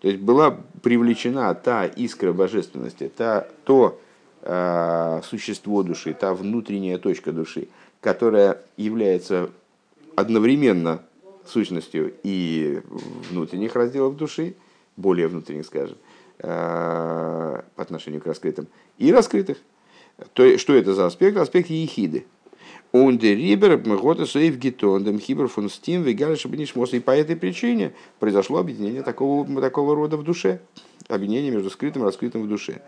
То 0.00 0.08
есть 0.08 0.20
была 0.20 0.58
привлечена 0.82 1.54
та 1.54 1.86
искра 1.86 2.32
божественности, 2.32 3.10
та, 3.16 3.46
то 3.64 4.00
э, 4.42 5.20
существо 5.24 5.82
души, 5.82 6.12
та 6.12 6.34
внутренняя 6.34 6.98
точка 6.98 7.32
души, 7.32 7.68
которая 8.00 8.60
является 8.76 9.50
одновременно 10.16 11.02
сущностью 11.46 12.12
и 12.22 12.82
внутренних 13.30 13.74
разделов 13.74 14.16
души, 14.16 14.54
более 14.96 15.28
внутренних, 15.28 15.66
скажем, 15.66 15.96
э, 16.38 17.62
по 17.74 17.82
отношению 17.82 18.20
к 18.20 18.26
раскрытым, 18.26 18.68
и 18.98 19.12
раскрытых. 19.12 19.58
То, 20.34 20.58
что 20.58 20.74
это 20.74 20.94
за 20.94 21.06
аспект? 21.06 21.36
Аспект 21.36 21.70
ехиды. 21.70 22.26
Он 22.92 23.16
де 23.16 23.34
рибер 23.34 23.78
года 23.78 24.26
сейф 24.26 24.58
гитон, 24.58 25.04
дем 25.04 25.18
хибер. 25.18 25.46
И 25.46 27.00
по 27.00 27.10
этой 27.10 27.36
причине 27.36 27.94
произошло 28.18 28.58
объединение 28.58 29.02
такого, 29.02 29.60
такого 29.60 29.94
рода 29.94 30.18
в 30.18 30.22
душе. 30.22 30.60
Объединение 31.08 31.50
между 31.50 31.70
скрытым 31.70 32.02
и 32.02 32.04
раскрытым 32.04 32.42
в 32.42 32.48
душе. 32.48 32.82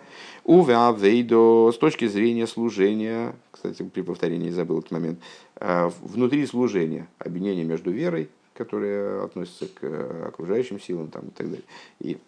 Увя 0.45 0.93
вейдо, 0.93 1.73
с 1.73 1.79
точки 1.79 2.07
зрения 2.07 2.47
служения, 2.47 3.35
кстати, 3.51 3.83
при 3.83 4.03
повторении 4.03 4.51
забыл 4.51 4.81
этот 4.81 4.91
момент, 4.91 5.19
э, 5.57 5.91
внутри 6.03 6.47
служения, 6.47 7.09
объединение 7.19 7.65
между 7.65 7.91
верой, 7.91 8.29
которая 8.55 9.25
относится 9.25 9.67
к 9.67 9.83
э, 9.83 10.25
окружающим 10.29 10.81
силам 10.81 11.09
там, 11.09 11.29
и 11.29 11.31
так 11.31 11.47
далее, 11.51 11.65
и 12.01 12.19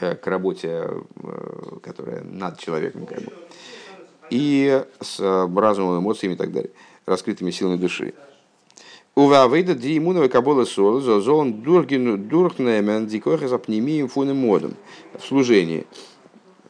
э, 0.00 0.14
к 0.14 0.26
работе, 0.26 0.88
которая 1.82 2.22
над 2.22 2.58
человеком, 2.58 3.06
как 3.06 3.22
бы 3.22 3.32
и 4.32 4.82
с 5.00 5.20
э, 5.20 5.48
разумом, 5.54 6.00
эмоциями 6.00 6.34
и 6.34 6.36
так 6.36 6.52
далее, 6.52 6.70
раскрытыми 7.04 7.50
силами 7.50 7.76
души. 7.76 8.14
Ува 9.14 9.46
выйдет 9.46 9.78
ди 9.80 9.98
имуновой 9.98 10.30
кабола 10.30 10.64
сол, 10.64 11.00
зон 11.00 11.62
дурхнемен 11.62 13.06
дикохи 13.06 13.46
запнемием 13.46 14.08
фуnem 14.08 14.38
модом. 14.38 14.74
В 15.18 15.22
служении 15.22 15.86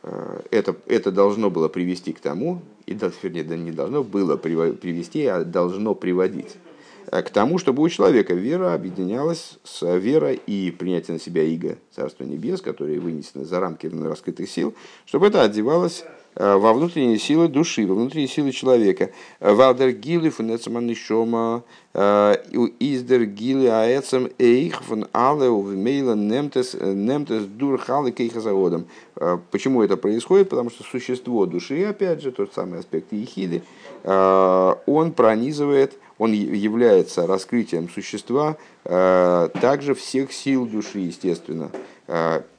э, 0.02 0.40
это, 0.50 0.74
это 0.86 1.12
должно 1.12 1.50
было 1.50 1.68
привести 1.68 2.12
к 2.12 2.18
тому, 2.18 2.62
и, 2.86 2.94
вернее, 2.94 3.44
да 3.44 3.56
не 3.56 3.70
должно 3.70 4.02
было 4.02 4.36
привести, 4.36 5.24
а 5.26 5.44
должно 5.44 5.94
приводить 5.94 6.56
э, 6.56 6.71
к 7.10 7.30
тому, 7.30 7.58
чтобы 7.58 7.82
у 7.82 7.88
человека 7.88 8.34
вера 8.34 8.74
объединялась 8.74 9.58
с 9.64 9.98
верой 9.98 10.40
и 10.46 10.70
принятие 10.70 11.14
на 11.14 11.20
себя 11.20 11.42
иго 11.42 11.78
Царства 11.94 12.24
Небес, 12.24 12.60
которые 12.60 13.00
вынесены 13.00 13.44
за 13.44 13.60
рамки 13.60 13.86
раскрытых 13.86 14.48
сил, 14.48 14.74
чтобы 15.06 15.26
это 15.26 15.42
одевалось 15.42 16.04
Э, 16.34 16.56
во 16.56 16.72
внутренние 16.72 17.18
силы 17.18 17.48
души, 17.48 17.86
во 17.86 17.94
внутренние 17.94 18.28
силы 18.28 18.52
человека. 18.52 19.10
Валдер 19.38 19.92
гили 19.92 20.30
фун 20.30 20.54
эцман 20.54 20.94
шома 20.94 21.62
э, 21.92 22.36
издер 22.80 23.26
гили 23.26 23.66
аэцем 23.66 24.30
эйх 24.38 24.82
фун 24.82 25.06
але 25.12 25.50
увмейла 25.50 26.14
немтес 26.14 27.44
дур 27.44 27.78
халы 27.78 28.12
кейха 28.12 28.40
заводом. 28.40 28.86
Э, 29.16 29.36
почему 29.50 29.82
это 29.82 29.98
происходит? 29.98 30.48
Потому 30.48 30.70
что 30.70 30.84
существо 30.84 31.44
души, 31.44 31.84
опять 31.84 32.22
же, 32.22 32.32
тот 32.32 32.54
самый 32.54 32.78
аспект 32.78 33.12
ехиды, 33.12 33.62
он 34.04 35.12
пронизывает 35.12 35.98
он 36.18 36.32
является 36.32 37.26
раскрытием 37.26 37.88
существа 37.88 38.56
также 38.84 39.94
всех 39.96 40.32
сил 40.32 40.66
души, 40.66 41.00
естественно 41.00 41.72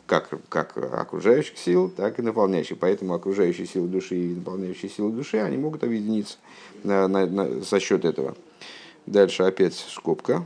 как, 0.06 0.29
как 0.49 0.75
окружающих 0.75 1.58
сил, 1.58 1.89
так 1.89 2.19
и 2.19 2.21
наполняющих. 2.21 2.77
Поэтому 2.77 3.13
окружающие 3.13 3.65
силы 3.65 3.88
души 3.88 4.15
и 4.15 4.36
наполняющие 4.36 4.91
силы 4.91 5.13
души, 5.13 5.38
они 5.38 5.58
могут 5.58 5.84
объединиться 5.84 6.38
на, 6.84 7.08
на, 7.08 7.25
на, 7.25 7.62
за 7.62 7.79
счет 7.79 8.03
этого. 8.03 8.36
Дальше 9.06 9.43
опять 9.43 9.75
скобка, 9.75 10.43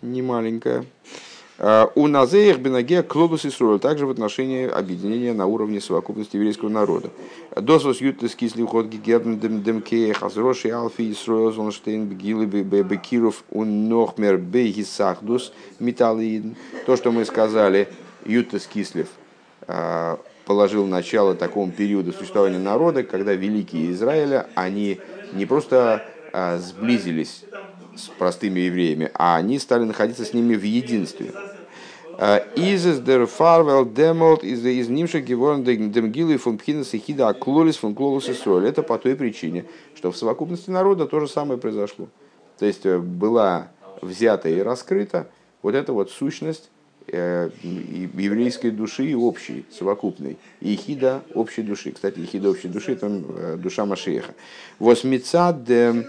не 0.00 0.22
маленькая. 0.22 0.86
А, 1.58 1.90
у 1.94 2.06
Назеях 2.06 2.58
Бенагея 2.58 3.02
Клодус 3.02 3.44
и 3.46 3.50
Сруэл, 3.50 3.78
также 3.78 4.06
в 4.06 4.10
отношении 4.10 4.68
объединения 4.68 5.32
на 5.32 5.46
уровне 5.46 5.80
совокупности 5.80 6.36
еврейского 6.36 6.68
народа. 6.68 7.10
Досвос 7.54 8.00
Ютес 8.00 8.34
Кисли 8.34 8.62
Ход 8.62 8.86
Гигерн 8.86 9.38
Демкея 9.38 10.12
Хазроши 10.12 10.68
Алфи 10.68 11.02
и 11.02 11.14
Сруэл 11.14 11.52
Зонштейн 11.52 12.06
Бегилы 12.06 12.44
Бекиров 12.44 13.44
Унохмер 13.50 14.36
Бейгисахдус 14.36 15.52
Металлиин. 15.78 16.56
То, 16.84 16.96
что 16.96 17.10
мы 17.10 17.24
сказали, 17.24 17.88
Ютас 18.26 18.66
Кислев 18.66 19.08
а, 19.66 20.18
положил 20.44 20.86
начало 20.86 21.34
такому 21.34 21.72
периоду 21.72 22.12
существования 22.12 22.58
народа, 22.58 23.02
когда 23.02 23.32
великие 23.32 23.92
Израиля, 23.92 24.46
они 24.54 25.00
не 25.32 25.46
просто 25.46 26.04
а, 26.34 26.58
сблизились 26.58 27.44
с 27.96 28.08
простыми 28.08 28.60
евреями, 28.60 29.10
а 29.14 29.36
они 29.36 29.58
стали 29.58 29.84
находиться 29.84 30.24
с 30.24 30.34
ними 30.34 30.54
в 30.54 30.62
единстве. 30.62 31.32
А, 32.18 32.42
Изес 32.56 33.00
дер 33.00 33.26
фарвел 33.26 33.84
демолт 33.84 34.42
из 34.42 34.64
из 34.64 34.88
нимших 34.88 35.24
геворн 35.24 35.64
демгилы 35.64 36.38
фон 36.38 36.56
пхинас 36.58 36.94
и 36.94 36.98
хида 36.98 37.34
клолис 37.34 37.76
фон 37.76 37.94
клолус 37.94 38.28
и. 38.28 38.66
Это 38.66 38.82
по 38.82 38.98
той 38.98 39.16
причине, 39.16 39.66
что 39.94 40.10
в 40.10 40.16
совокупности 40.16 40.70
народа 40.70 41.06
то 41.06 41.20
же 41.20 41.28
самое 41.28 41.60
произошло. 41.60 42.08
То 42.58 42.64
есть 42.64 42.86
э, 42.86 42.98
была 42.98 43.68
взята 44.00 44.48
и 44.48 44.60
раскрыта 44.60 45.28
вот 45.62 45.74
эта 45.74 45.92
вот 45.92 46.10
сущность 46.10 46.70
Э, 46.70 46.75
еврейской 47.08 48.70
души 48.70 49.16
общей, 49.16 49.64
совокупной. 49.70 50.36
И 50.60 50.74
хида 50.76 51.22
общей 51.34 51.62
души. 51.62 51.92
Кстати, 51.92 52.20
хида 52.20 52.50
общей 52.50 52.68
души– 52.68 52.92
это 52.94 53.06
э, 53.08 53.56
душа 53.56 53.86
Машеха. 53.86 54.34
Восмицад 54.78 55.68
э, 55.70 56.04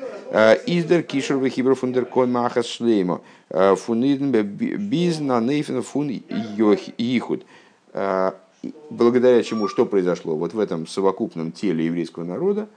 издер 0.65 1.03
кишер 1.03 1.37
вехибр 1.37 1.75
фундер 1.75 2.05
кон 2.05 2.31
махас 2.31 2.65
шлеймо. 2.65 3.21
Фунидн 3.49 4.31
биз 4.31 5.19
на 5.19 5.39
нейфен 5.39 5.81
фун 5.81 6.09
ихуд. 6.09 7.45
Благодаря 8.89 9.43
чему 9.43 9.67
что 9.67 9.85
произошло? 9.85 10.35
Вот 10.35 10.53
в 10.53 10.59
этом 10.59 10.87
совокупном 10.87 11.51
теле 11.51 11.85
еврейского 11.85 12.23
народа 12.25 12.67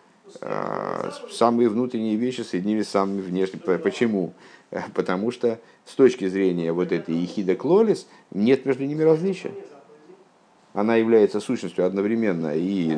самые 1.32 1.68
внутренние 1.68 2.16
вещи 2.16 2.42
соединились 2.42 2.86
с 2.86 2.90
самыми 2.90 3.20
внешними. 3.20 3.78
Почему? 3.78 4.32
Потому 4.94 5.30
что 5.30 5.60
с 5.84 5.94
точки 5.94 6.28
зрения 6.28 6.72
вот 6.72 6.92
этой 6.92 7.14
ехида 7.14 7.56
клолис 7.56 8.06
нет 8.30 8.64
между 8.66 8.84
ними 8.84 9.02
различия. 9.02 9.52
Она 10.72 10.94
является 10.94 11.40
сущностью 11.40 11.84
одновременно 11.84 12.52
и 12.54 12.96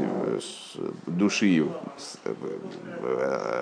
души, 1.07 1.67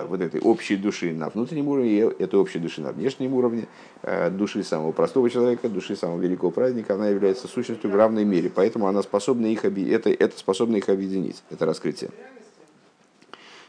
вот 0.09 0.19
этой 0.19 0.41
общей 0.41 0.75
души 0.75 1.13
на 1.13 1.29
внутреннем 1.29 1.69
уровне, 1.69 1.91
и 1.91 2.21
этой 2.21 2.37
общей 2.37 2.59
души 2.59 2.81
на 2.81 2.91
внешнем 2.91 3.33
уровне, 3.33 3.69
э, 4.01 4.29
души 4.29 4.63
самого 4.63 4.91
простого 4.91 5.29
человека, 5.29 5.69
души 5.69 5.95
самого 5.95 6.19
великого 6.19 6.51
праздника, 6.51 6.95
она 6.95 7.07
является 7.07 7.47
сущностью 7.47 7.89
в 7.89 7.95
равной 7.95 8.25
мере. 8.25 8.51
Поэтому 8.53 8.87
она 8.87 9.01
способна 9.01 9.45
их, 9.45 9.63
это, 9.63 10.09
это 10.09 10.37
способна 10.37 10.75
их 10.75 10.89
объединить, 10.89 11.41
это 11.49 11.65
раскрытие. 11.65 12.11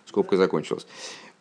Скобка 0.06 0.36
закончилась. 0.36 0.88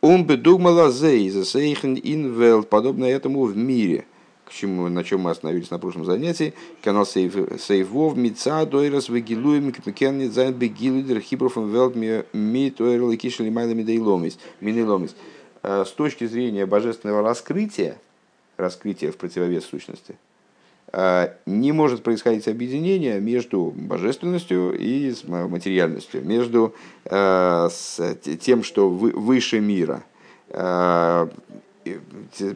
Он 0.01 0.25
бы 0.25 0.35
думала 0.35 0.91
зей 0.91 1.29
засейхен 1.29 1.95
инвелт, 1.95 2.69
подобно 2.69 3.05
этому 3.05 3.43
в 3.43 3.55
мире. 3.55 4.05
К 4.45 4.51
чему, 4.51 4.89
на 4.89 5.03
чем 5.03 5.21
мы 5.21 5.31
остановились 5.31 5.69
на 5.69 5.79
прошлом 5.79 6.05
занятии. 6.05 6.53
Канал 6.83 7.05
Сейвов, 7.05 8.17
Мица, 8.17 8.65
Дойрас, 8.65 9.07
Вегилуем, 9.09 9.71
Кипкен, 9.71 10.29
Зайн, 10.31 10.53
Бегилидер, 10.53 11.21
Хиброфен, 11.21 11.71
Велт, 11.71 11.95
Ми, 12.33 12.71
Тойрл, 12.71 13.15
Кишели, 13.15 13.49
Майла, 13.49 13.73
Мидейломис, 13.73 14.39
Минейломис. 14.59 15.15
С 15.63 15.91
точки 15.91 16.25
зрения 16.25 16.65
божественного 16.65 17.21
раскрытия, 17.21 17.97
раскрытия 18.57 19.11
в 19.11 19.17
противовес 19.17 19.65
сущности, 19.65 20.15
не 21.45 21.71
может 21.71 22.03
происходить 22.03 22.47
объединение 22.47 23.21
между 23.21 23.73
божественностью 23.75 24.75
и 24.77 25.13
материальностью, 25.25 26.25
между 26.25 26.75
а, 27.05 27.69
тем, 28.41 28.63
что 28.63 28.89
выше 28.89 29.61
мира, 29.61 30.03
а, 30.49 31.29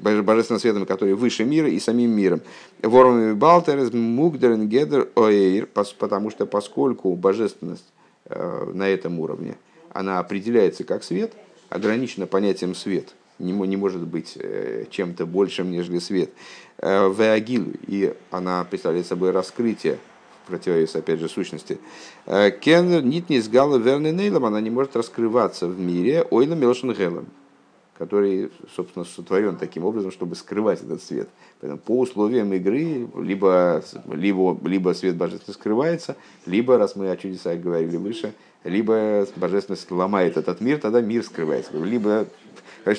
божественным 0.02 0.60
светом, 0.60 0.86
который 0.86 1.14
выше 1.14 1.46
мира 1.46 1.70
и 1.70 1.80
самим 1.80 2.12
миром. 2.12 2.42
Вормами 2.82 3.34
Балтерес, 3.34 3.94
Мугдерен, 3.94 4.68
Гедер, 4.68 5.08
Оэйр, 5.16 5.68
потому 5.98 6.30
что 6.30 6.46
поскольку 6.46 7.16
божественность 7.16 7.86
на 8.30 8.88
этом 8.88 9.20
уровне, 9.20 9.56
она 9.94 10.20
определяется 10.20 10.84
как 10.84 11.04
свет, 11.04 11.32
ограничена 11.70 12.28
понятием 12.28 12.76
свет, 12.76 13.14
не, 13.40 13.78
может 13.78 14.02
быть 14.02 14.38
э, 14.40 14.86
чем-то 14.90 15.26
большим, 15.26 15.72
нежели 15.72 16.00
свет. 16.00 16.32
Э, 16.78 17.10
Веагилу, 17.10 17.72
и 17.88 18.14
она 18.32 18.66
представляет 18.66 19.08
собой 19.08 19.32
раскрытие 19.32 19.98
противовес, 20.46 20.96
опять 20.96 21.20
же, 21.20 21.30
сущности. 21.30 21.80
Э, 22.26 22.52
Кеннер 22.52 23.02
нитнис 23.02 23.48
гала 23.48 23.78
верный 23.78 24.12
нейлом, 24.12 24.46
она 24.46 24.60
не 24.60 24.70
может 24.70 24.96
раскрываться 24.96 25.68
в 25.68 25.80
мире 25.80 26.28
ойлом 26.30 26.60
мелшин 26.60 26.92
гелом, 26.92 27.28
который, 27.98 28.52
собственно, 28.76 29.06
сотворен 29.06 29.56
таким 29.56 29.86
образом, 29.86 30.12
чтобы 30.12 30.36
скрывать 30.36 30.84
этот 30.84 31.02
свет. 31.02 31.30
Поэтому 31.62 31.80
по 31.80 31.98
условиям 31.98 32.52
игры 32.52 33.08
либо, 33.16 33.82
либо, 34.12 34.60
либо 34.68 34.94
свет 34.94 35.16
божественности 35.16 35.58
скрывается, 35.58 36.18
либо, 36.46 36.78
раз 36.78 36.98
мы 36.98 37.10
о 37.10 37.16
чудесах 37.16 37.58
говорили 37.60 37.96
выше, 37.96 38.34
либо 38.66 39.26
божественность 39.38 39.90
ломает 39.92 40.36
этот 40.36 40.60
мир, 40.60 40.80
тогда 40.80 41.00
мир 41.00 41.24
скрывается. 41.24 41.72
Либо 41.78 42.28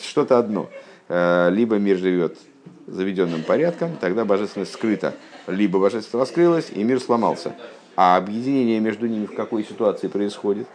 что-то 0.02 0.38
одно. 0.38 0.70
Э, 1.08 1.50
либо 1.50 1.76
мир 1.76 1.98
живет 1.98 2.38
заведенным 2.86 3.42
порядком, 3.42 3.96
тогда 3.96 4.24
божественность 4.24 4.72
скрыта. 4.72 5.14
Либо 5.46 5.78
божественность 5.78 6.14
раскрылась, 6.14 6.70
и 6.74 6.82
мир 6.82 7.00
сломался. 7.00 7.54
А 7.96 8.16
объединение 8.16 8.80
между 8.80 9.06
ними 9.06 9.26
в 9.26 9.34
какой 9.34 9.64
ситуации 9.64 10.08
происходит? 10.08 10.66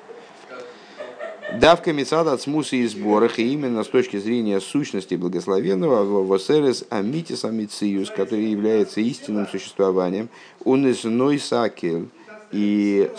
Давка 1.60 1.92
Мецада 1.92 2.32
от 2.32 2.42
смуса 2.42 2.78
и 2.78 2.88
сборах, 2.88 3.38
и 3.38 3.54
именно 3.54 3.84
с 3.84 3.88
точки 3.88 4.18
зрения 4.18 4.62
сущности 4.62 5.16
благословенного, 5.16 6.24
Восерес 6.24 6.86
Амитис 6.90 7.44
Амициус, 7.44 8.10
который 8.10 8.46
является 8.46 9.02
истинным 9.02 9.46
существованием, 9.48 10.30
он 10.64 10.88
из 10.88 11.02
сакель, 11.44 12.08
и 12.54 13.12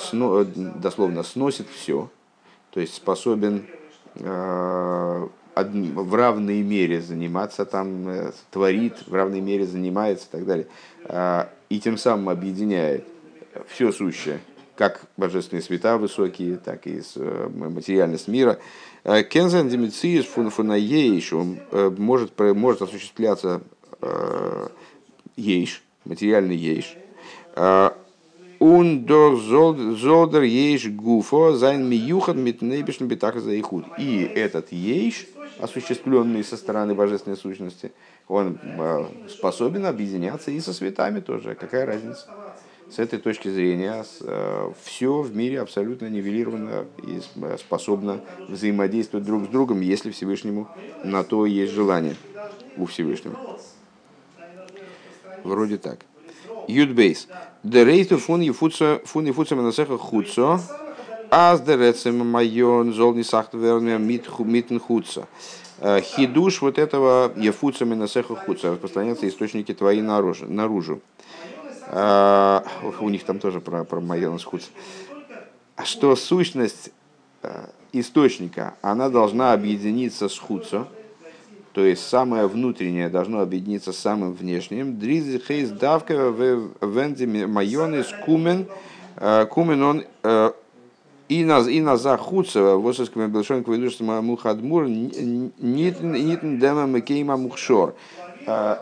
дословно 0.76 1.22
сносит 1.22 1.66
все, 1.68 2.08
то 2.70 2.80
есть 2.80 2.94
способен 2.94 3.66
в 5.54 6.14
равной 6.14 6.62
мере 6.62 7.00
заниматься 7.00 7.64
там, 7.64 8.32
творит, 8.50 8.94
в 9.06 9.14
равной 9.14 9.40
мере 9.40 9.66
занимается 9.66 10.26
и 10.26 10.30
так 10.30 10.46
далее. 10.46 10.66
И 11.68 11.80
тем 11.80 11.96
самым 11.98 12.28
объединяет 12.28 13.04
все 13.68 13.92
сущее, 13.92 14.40
как 14.76 15.02
божественные 15.16 15.62
света 15.62 15.98
высокие, 15.98 16.56
так 16.56 16.86
и 16.86 17.02
материальность 17.50 18.28
мира. 18.28 18.58
Кензен 19.04 19.68
демициис 19.68 20.24
фунаейш, 20.26 21.32
он 21.32 21.58
может, 21.98 22.38
может 22.38 22.82
осуществляться 22.82 23.60
יש, 25.36 25.82
материальный 26.04 26.56
יש. 26.56 26.96
און 28.64 29.04
דא 29.04 29.34
זאל 29.36 29.89
דער 29.89 30.42
יש 30.42 30.86
גופא 30.86 31.52
זיין 31.56 31.84
מיוחד 31.88 32.36
מיטן 32.36 32.56
אויבערשטן 32.56 33.06
בתכלית 33.06 33.58
היחוד. 33.58 33.84
И 33.98 34.20
этот 34.22 34.70
יש, 34.70 35.26
осуществленный 35.58 36.42
со 36.44 36.56
стороны 36.56 36.94
божественной 36.94 37.36
сущности, 37.36 37.92
он 38.28 38.58
способен 39.28 39.86
объединяться 39.86 40.50
и 40.50 40.60
со 40.60 40.72
светами 40.72 41.20
тоже. 41.20 41.54
Какая 41.54 41.86
разница? 41.86 42.26
С 42.90 42.98
этой 42.98 43.18
точки 43.18 43.48
зрения 43.48 44.04
все 44.82 45.22
в 45.22 45.34
мире 45.34 45.60
абсолютно 45.60 46.10
нивелировано 46.10 46.84
и 46.98 47.20
способно 47.56 48.20
взаимодействовать 48.48 49.24
друг 49.24 49.44
с 49.44 49.48
другом, 49.48 49.80
если 49.80 50.10
Всевышнему 50.10 50.68
на 51.02 51.24
то 51.24 51.46
есть 51.46 51.72
желание 51.72 52.16
у 52.76 52.84
Всевышнего. 52.84 53.38
Вроде 55.42 55.78
так. 55.78 56.00
Юдбейс. 56.68 57.28
Дерейту 57.62 58.18
фун 58.18 58.40
ефуца 58.42 59.00
фун 59.04 59.24
ефуца 59.24 59.54
менасеха 59.54 59.96
хуцо. 59.96 60.60
Аз 61.34 61.62
дерецем 61.62 62.30
майон 62.30 62.92
зол 62.92 63.14
не 63.14 63.24
сахтверме 63.24 63.96
митн 63.98 64.78
хуца. 64.78 65.26
Хидуш 65.80 66.60
вот 66.60 66.78
этого 66.78 67.32
ефуца 67.36 67.86
менасеха 67.86 68.36
хуца. 68.36 68.72
Распространяются 68.72 69.26
источники 69.26 69.72
твои 69.72 70.02
наружу. 70.02 70.44
наружу. 70.46 71.00
А, 71.86 72.62
у 73.00 73.08
них 73.08 73.24
там 73.24 73.38
тоже 73.38 73.62
про, 73.62 73.84
про 73.84 74.00
майон 74.00 74.38
хуца. 74.40 74.68
Что 75.82 76.14
сущность 76.16 76.90
источника, 77.94 78.74
она 78.82 79.08
должна 79.08 79.54
объединиться 79.54 80.28
с 80.28 80.38
хуцо 80.38 80.86
то 81.72 81.82
есть 81.82 82.06
самое 82.06 82.46
внутреннее 82.46 83.08
должно 83.08 83.40
объединиться 83.40 83.94
с 83.94 83.96
самым 83.96 84.34
внешним. 84.34 84.98
Дризи 84.98 85.38
хейс 85.38 85.70
давка 85.70 86.12
венди 86.82 87.24
майонис 87.24 88.08
кумен 88.26 88.66
э, 89.16 89.46
кумен 89.46 89.82
он 89.82 90.04
э, 90.22 90.52
и 91.32 91.44
на 91.44 91.58
и 91.60 91.80
на 91.80 91.96
захуца 91.96 92.76
вососками 92.76 93.26
большой 93.26 93.62
кведуш 93.62 94.00
мухадмур 94.00 94.86
нитн 94.88 96.58
дема 96.58 96.86
мекейма 96.86 97.36
мухшор 97.36 97.94
э, 98.46 98.76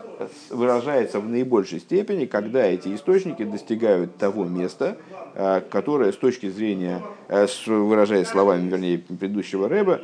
выражается 0.49 1.19
в 1.19 1.29
наибольшей 1.29 1.79
степени, 1.79 2.25
когда 2.25 2.65
эти 2.65 2.93
источники 2.95 3.43
достигают 3.43 4.17
того 4.17 4.45
места, 4.45 4.97
Э, 5.33 5.61
которая 5.61 6.11
с 6.11 6.17
точки 6.17 6.49
зрения, 6.49 7.01
э, 7.29 7.47
выражаясь 7.65 8.27
словами, 8.27 8.67
вернее, 8.69 8.97
предыдущего 8.97 9.69
Рэба, 9.69 10.01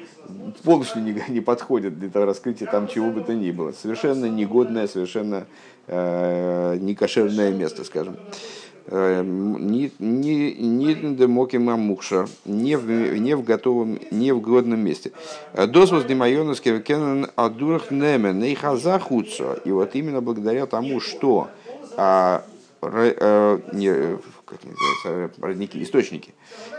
полностью 0.63 1.03
не, 1.03 1.21
не 1.27 1.41
подходит 1.41 1.99
для 1.99 2.09
того 2.09 2.25
раскрытия 2.25 2.65
там 2.71 2.87
чего 2.87 3.09
бы 3.09 3.19
то 3.21 3.33
ни 3.33 3.51
было. 3.51 3.73
Совершенно 3.73 4.27
негодное, 4.27 4.87
совершенно 4.87 5.45
э, 5.87 6.77
некошерное 6.79 7.51
место, 7.51 7.83
скажем. 7.83 8.15
Не 8.89 9.91
не 9.99 10.53
не 10.53 10.95
демоки 10.95 11.57
мамукша, 11.57 12.27
не 12.45 12.77
в 12.77 12.87
не 13.17 13.35
в 13.35 13.43
готовом, 13.43 13.99
не 14.11 14.31
в 14.31 14.39
годном 14.39 14.79
месте. 14.79 15.11
Досвос 15.53 16.05
демайонус 16.05 16.61
кевкенен 16.61 17.27
адурх 17.35 17.91
немен 17.91 18.39
нейхазахуцо. 18.39 19.57
И 19.65 19.71
вот 19.71 19.95
именно 19.95 20.21
благодаря 20.21 20.67
тому, 20.67 21.01
что 21.01 21.49
а, 21.97 22.43
не, 22.81 24.17
как 24.45 24.59
называется, 24.63 25.31
родники, 25.41 25.83
источники. 25.83 26.33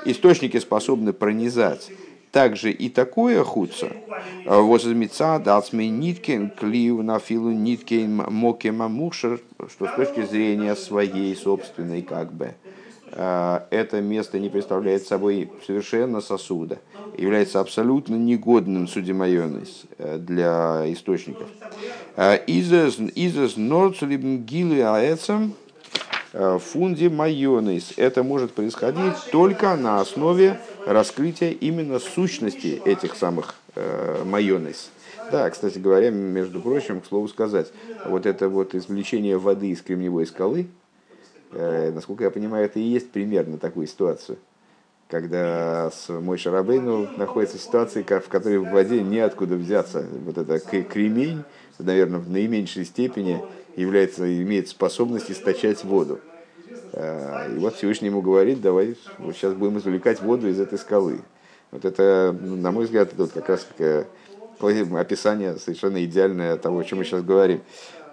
Источники 0.04 0.58
способны 0.58 1.12
пронизать 1.12 1.90
также 2.32 2.70
и 2.70 2.88
такое 2.88 3.44
худца. 3.44 3.88
Возмеца 4.44 5.38
дацме 5.38 5.88
ниткин 5.88 6.50
клив 6.50 7.02
на 7.02 7.18
филу 7.18 7.50
ниткин 7.50 8.24
моке 8.28 8.72
мамушер, 8.72 9.40
что 9.68 9.86
с 9.86 9.90
точки 9.90 10.24
зрения 10.24 10.74
своей 10.74 11.34
собственной 11.36 12.02
как 12.02 12.32
бы 12.32 12.54
э, 13.12 13.60
это 13.70 14.00
место 14.00 14.38
не 14.38 14.48
представляет 14.48 15.06
собой 15.06 15.50
совершенно 15.66 16.20
сосуда, 16.20 16.78
является 17.16 17.60
абсолютно 17.60 18.16
негодным 18.16 18.88
судимайонис 18.88 19.82
э, 19.98 20.18
для 20.18 20.84
источников. 20.92 21.48
Э, 22.16 22.38
Изес 22.46 23.56
норцлибн 23.56 24.38
гилы 24.38 24.82
аэцем 24.82 25.52
Э, 25.52 25.67
фунди 26.32 27.06
майонис. 27.06 27.94
Это 27.96 28.22
может 28.22 28.52
происходить 28.52 29.16
только 29.32 29.76
на 29.76 30.00
основе 30.00 30.58
раскрытия 30.86 31.50
именно 31.50 31.98
сущности 31.98 32.80
этих 32.84 33.14
самых 33.14 33.54
э, 33.74 34.22
майонис. 34.24 34.90
Да, 35.30 35.48
кстати 35.50 35.78
говоря, 35.78 36.10
между 36.10 36.60
прочим, 36.60 37.00
к 37.00 37.06
слову 37.06 37.28
сказать, 37.28 37.70
вот 38.06 38.24
это 38.24 38.48
вот 38.48 38.74
извлечение 38.74 39.36
воды 39.36 39.68
из 39.68 39.82
кремниевой 39.82 40.26
скалы, 40.26 40.68
э, 41.52 41.92
насколько 41.92 42.24
я 42.24 42.30
понимаю, 42.30 42.64
это 42.64 42.78
и 42.78 42.82
есть 42.82 43.10
примерно 43.10 43.58
такую 43.58 43.86
ситуацию. 43.86 44.38
Когда 45.08 45.90
с 45.90 46.08
мой 46.08 46.36
Шарабейну 46.36 47.08
находится 47.16 47.58
ситуация, 47.58 48.02
в 48.02 48.28
которой 48.28 48.58
в 48.58 48.70
воде 48.70 49.02
неоткуда 49.02 49.54
взяться. 49.54 50.04
Вот 50.26 50.36
это 50.36 50.58
кремень, 50.58 51.44
наверное, 51.78 52.20
в 52.20 52.28
наименьшей 52.30 52.84
степени 52.84 53.40
является, 53.78 54.42
имеет 54.42 54.68
способность 54.68 55.30
источать 55.30 55.84
воду. 55.84 56.20
Э, 56.92 57.52
и 57.54 57.58
вот 57.58 57.76
Всевышний 57.76 58.08
ему 58.08 58.22
говорит, 58.22 58.60
давай 58.60 58.96
вот 59.18 59.34
сейчас 59.36 59.54
будем 59.54 59.78
извлекать 59.78 60.20
воду 60.20 60.48
из 60.48 60.60
этой 60.60 60.78
скалы. 60.78 61.20
Вот 61.70 61.84
это, 61.84 62.36
ну, 62.40 62.56
на 62.56 62.72
мой 62.72 62.84
взгляд, 62.84 63.12
это 63.12 63.22
вот 63.22 63.32
как 63.32 63.48
раз 63.48 63.66
описание 64.58 65.56
совершенно 65.56 66.04
идеальное 66.04 66.56
того, 66.56 66.78
о 66.78 66.84
чем 66.84 66.98
мы 66.98 67.04
сейчас 67.04 67.22
говорим. 67.22 67.60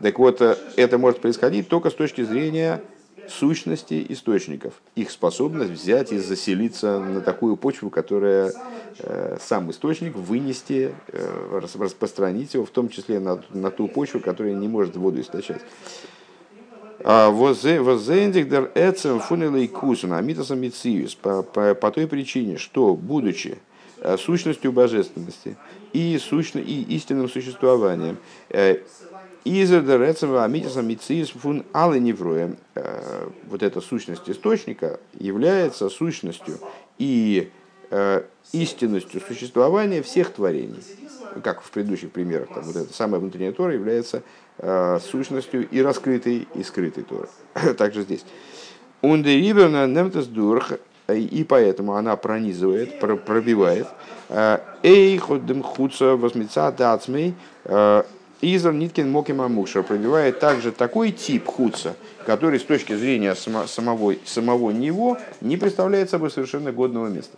Так 0.01 0.19
вот, 0.19 0.41
э, 0.41 0.57
это 0.75 0.97
может 0.97 1.19
происходить 1.19 1.67
только 1.67 1.89
с 1.89 1.93
точки 1.93 2.23
зрения 2.23 2.81
сущности 3.27 4.05
источников, 4.09 4.73
их 4.95 5.11
способность 5.11 5.71
взять 5.71 6.11
и 6.11 6.17
заселиться 6.19 6.99
на 6.99 7.21
такую 7.21 7.57
почву, 7.57 7.89
которая 7.89 8.53
э, 8.99 9.37
сам 9.41 9.71
источник 9.71 10.15
вынести, 10.15 10.93
э, 11.07 11.59
распространить 11.79 12.53
его, 12.53 12.65
в 12.65 12.69
том 12.69 12.89
числе 12.89 13.19
на, 13.19 13.41
на 13.51 13.71
ту 13.71 13.87
почву, 13.87 14.19
которая 14.19 14.53
не 14.53 14.67
может 14.67 14.95
воду 14.95 15.21
источать. 15.21 15.61
А, 17.03 17.29
Возендихдер 17.29 18.71
эцем 18.73 19.19
фунелей 19.19 19.67
кусун, 19.67 20.13
амитасом 20.13 20.63
по 21.21 21.91
той 21.91 22.07
причине, 22.07 22.57
что, 22.57 22.95
будучи 22.95 23.57
э, 23.99 24.17
сущностью 24.17 24.71
божественности 24.71 25.57
и, 25.93 26.17
сущно, 26.17 26.59
и 26.59 26.81
истинным 26.95 27.29
существованием, 27.29 28.17
Фун 31.33 31.65
Алы. 31.71 31.99
Э, 32.73 33.29
вот 33.47 33.61
эта 33.61 33.79
сущность 33.79 34.27
источника 34.27 34.99
является 35.19 35.87
сущностью 35.89 36.57
и 36.97 37.51
э, 37.91 38.23
истинностью 38.53 39.21
существования 39.21 40.01
всех 40.01 40.31
творений. 40.33 40.83
Как 41.43 41.61
в 41.61 41.69
предыдущих 41.69 42.09
примерах, 42.09 42.49
там 42.55 42.63
вот 42.63 42.75
эта 42.75 42.91
самая 42.91 43.21
внутренняя 43.21 43.51
Тора 43.51 43.73
является 43.73 44.23
э, 44.57 44.99
сущностью 44.99 45.69
и 45.69 45.79
раскрытой, 45.79 46.47
и 46.55 46.63
скрытой 46.63 47.03
Торы. 47.03 47.27
Также 47.77 48.01
здесь. 48.01 48.25
Ундериберна 49.03 49.85
немтес 49.85 50.25
дурх, 50.25 50.71
и 51.07 51.45
поэтому 51.47 51.93
она 51.93 52.15
пронизывает, 52.15 52.99
пробивает. 52.99 53.85
Эй, 54.81 55.15
ходем 55.19 55.61
хуца 55.61 56.15
возмеца 56.15 56.71
дацмей, 56.71 57.35
Изр 58.53 58.73
Ниткин 58.73 59.09
Мокима 59.09 59.47
Мукшер 59.47 59.81
пробивает 59.81 60.39
также 60.39 60.71
такой 60.71 61.11
тип 61.11 61.47
худса, 61.47 61.95
который 62.27 62.59
с 62.59 62.63
точки 62.63 62.95
зрения 62.95 63.33
самого, 63.33 64.15
самого 64.23 64.69
него 64.69 65.17
не 65.41 65.57
представляет 65.57 66.11
собой 66.11 66.29
совершенно 66.29 66.71
годного 66.71 67.07
места. 67.07 67.37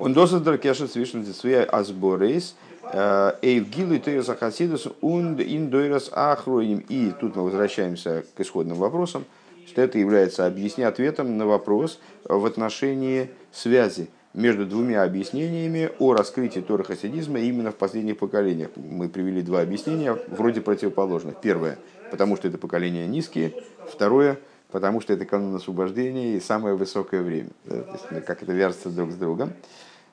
Он 0.00 0.12
досадр 0.12 0.58
кешет 0.58 0.90
свишен 0.90 1.22
децвия 1.22 1.62
азборейс, 1.62 2.56
э, 2.92 3.34
эйвгилы 3.42 4.00
тейраса 4.00 4.34
хасидус 4.34 4.88
унд 5.00 5.40
индойрас 5.40 6.10
ахроим. 6.12 6.84
И 6.88 7.12
тут 7.12 7.36
мы 7.36 7.44
возвращаемся 7.44 8.24
к 8.36 8.40
исходным 8.40 8.76
вопросам, 8.76 9.24
что 9.68 9.82
это 9.82 10.00
является 10.00 10.46
объяснением 10.46 10.88
ответом 10.88 11.38
на 11.38 11.46
вопрос 11.46 12.00
в 12.24 12.44
отношении 12.44 13.30
связи 13.52 14.08
между 14.34 14.66
двумя 14.66 15.04
объяснениями 15.04 15.90
о 15.98 16.12
раскрытии 16.12 16.60
Тора 16.60 16.82
хасидизма 16.82 17.38
именно 17.38 17.70
в 17.70 17.76
последних 17.76 18.18
поколениях. 18.18 18.70
Мы 18.76 19.08
привели 19.08 19.40
два 19.40 19.60
объяснения, 19.60 20.18
вроде 20.28 20.60
противоположных. 20.60 21.40
Первое, 21.40 21.78
потому 22.10 22.36
что 22.36 22.48
это 22.48 22.58
поколения 22.58 23.06
низкие. 23.06 23.54
Второе, 23.88 24.38
потому 24.70 25.00
что 25.00 25.12
это 25.12 25.24
канун 25.24 25.54
освобождения 25.54 26.36
и 26.36 26.40
самое 26.40 26.74
высокое 26.74 27.22
время. 27.22 27.50
То 27.68 27.76
есть, 27.76 28.24
как 28.26 28.42
это 28.42 28.52
вяжется 28.52 28.90
друг 28.90 29.12
с 29.12 29.14
другом. 29.14 29.52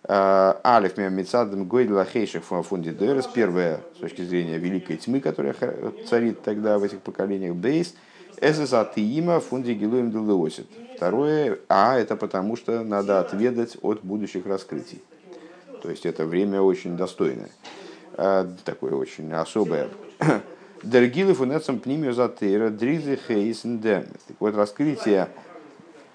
Алиф 0.07 0.97
Мецадом 0.97 1.65
Гойдла 1.67 2.05
Хейших 2.05 2.43
Фунди 2.43 2.91
Дерес. 2.91 3.27
Первое, 3.27 3.81
с 3.95 3.99
точки 3.99 4.21
зрения 4.21 4.57
великой 4.57 4.97
тьмы, 4.97 5.19
которая 5.19 5.55
царит 6.07 6.41
тогда 6.41 6.77
в 6.77 6.83
этих 6.83 6.99
поколениях. 6.99 7.55
Бейс. 7.55 7.95
Эсэсатиима 8.39 9.39
Фунди 9.39 9.71
Гилуем 9.71 10.09
Делеосит. 10.09 10.65
Второе, 11.01 11.57
а 11.67 11.97
это 11.97 12.15
потому, 12.15 12.55
что 12.55 12.83
надо 12.83 13.19
отведать 13.19 13.75
от 13.81 14.03
будущих 14.03 14.45
раскрытий. 14.45 15.01
То 15.81 15.89
есть 15.89 16.05
это 16.05 16.27
время 16.27 16.61
очень 16.61 16.95
достойное. 16.95 17.49
Такое 18.65 18.93
очень 18.93 19.33
особое. 19.33 19.89
Дергилы 20.83 21.33
фунецам 21.33 21.79
пнимию 21.79 22.13
затыра, 22.13 22.69
дризы 22.69 23.17
хейсен 23.27 23.79
дем. 23.79 24.05
Вот 24.39 24.55
раскрытие 24.55 25.29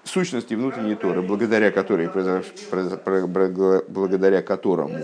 сущности 0.05 0.53
внутренней 0.53 0.95
Торы, 0.95 1.21
благодаря 1.21 1.69
которой 1.69 2.07
благодаря 3.89 4.41
которому 4.41 4.99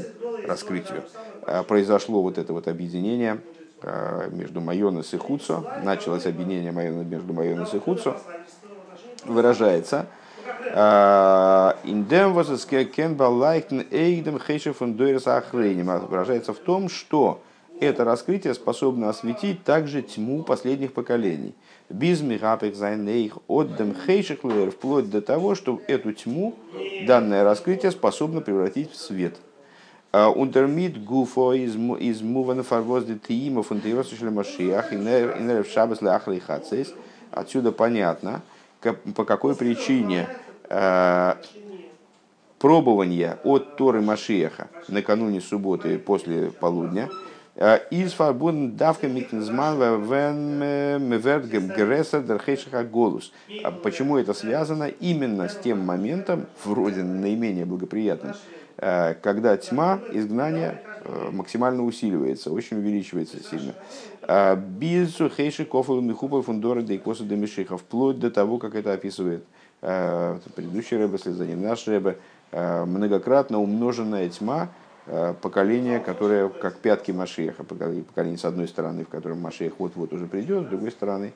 раскрытию 0.47 1.03
а, 1.45 1.63
произошло 1.63 2.21
вот 2.21 2.37
это 2.37 2.53
вот 2.53 2.69
объединение 2.69 3.41
а, 3.81 4.29
между 4.29 4.61
Майонос 4.61 5.13
и 5.13 5.17
Хуцо, 5.17 5.67
началось 5.83 6.25
объединение 6.25 6.71
между 6.71 7.33
Майонос 7.33 7.73
и 7.73 7.79
Хуцо, 7.79 8.15
выражается 9.25 10.07
а, 10.73 11.77
Индем 11.83 12.33
кен 12.85 13.15
балайктен 13.15 13.85
эйдем 13.91 14.39
хейшев 14.39 14.79
выражается 14.79 16.53
в 16.53 16.57
том, 16.57 16.89
что 16.89 17.41
это 17.79 18.03
раскрытие 18.03 18.53
способно 18.53 19.09
осветить 19.09 19.63
также 19.63 20.01
тьму 20.01 20.43
последних 20.43 20.93
поколений. 20.93 21.53
Без 21.89 22.21
зайнейх 22.75 23.37
отдем 23.47 23.95
хейшехлуэр, 24.05 24.71
вплоть 24.71 25.09
до 25.09 25.21
того, 25.21 25.53
что 25.55 25.81
эту 25.87 26.13
тьму 26.13 26.55
данное 27.05 27.43
раскрытие 27.43 27.91
способно 27.91 28.41
превратить 28.41 28.91
в 28.91 28.95
свет. 28.95 29.35
Унтермит 30.11 31.03
гуфо 31.03 31.53
из 31.53 32.21
муван 32.21 32.63
фарвоз 32.63 33.05
де 33.05 33.15
тиима 33.15 33.63
фунтиосушле 33.63 34.29
машиах 34.29 34.93
и 34.93 35.63
шабас 35.67 35.99
хацейс. 36.39 36.93
Отсюда 37.31 37.71
понятно, 37.71 38.43
по 39.15 39.23
какой 39.25 39.55
причине 39.55 40.27
э, 40.69 41.35
пробование 42.59 43.37
от 43.43 43.77
Торы 43.77 44.01
Машиаха 44.01 44.67
накануне 44.87 45.41
субботы 45.41 45.97
после 45.97 46.51
полудня– 46.51 47.09
Э, 47.55 47.79
из 47.91 48.13
фарбун 48.13 48.75
давка 48.75 49.07
митнзман 49.07 49.77
вен 50.03 50.59
меверт 51.07 51.45
греса 51.45 52.19
дерхейшиха 52.21 52.83
голус. 52.83 53.31
А 53.63 53.71
почему 53.71 54.17
это 54.17 54.33
связано 54.33 54.85
именно 54.85 55.47
с 55.49 55.57
тем 55.57 55.79
моментом, 55.79 56.47
вроде 56.65 57.03
наименее 57.03 57.65
благоприятным, 57.65 58.33
э, 58.77 59.13
когда 59.21 59.55
тьма, 59.57 59.99
изгнания 60.11 60.81
э, 60.83 60.92
максимально 61.31 61.83
усиливается, 61.83 62.51
очень 62.51 62.77
увеличивается 62.77 63.37
сильно. 63.43 63.73
Бизу 64.55 65.29
хейши 65.29 65.65
кофу 65.65 65.99
михупа 66.01 66.41
фундора 66.41 66.81
дейкоса 66.81 67.23
демишиха, 67.23 67.77
вплоть 67.77 68.19
до 68.19 68.31
того, 68.31 68.57
как 68.57 68.75
это 68.75 68.93
описывает 68.93 69.43
предыдущий 69.81 70.97
рэбе, 70.97 71.17
слезание 71.17 71.57
наш 71.57 71.87
рэбе, 71.87 72.17
многократно 72.51 73.59
умноженная 73.59 74.29
тьма, 74.29 74.69
Э, 75.05 75.33
поколение, 75.41 75.99
которое 75.99 76.47
как 76.47 76.77
пятки 76.77 77.11
Машеха, 77.11 77.65
поколение 77.65 78.37
с 78.37 78.45
одной 78.45 78.69
стороны, 78.69 79.03
в 79.03 79.09
котором 79.09 79.41
Машех 79.41 79.73
вот-вот 79.77 80.13
уже 80.13 80.27
придет, 80.27 80.67
с 80.67 80.69
другой 80.69 80.91
стороны 80.91 81.33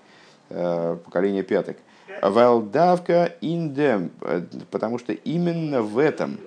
э, 0.49 0.97
поколение 1.03 1.43
пяток. 1.43 1.76
Валдавка 2.22 3.26
индем, 3.41 4.11
э, 4.22 4.43
потому 4.72 4.99
что 4.99 5.11
именно 5.11 5.82
в 5.82 5.97
этом 5.97 6.38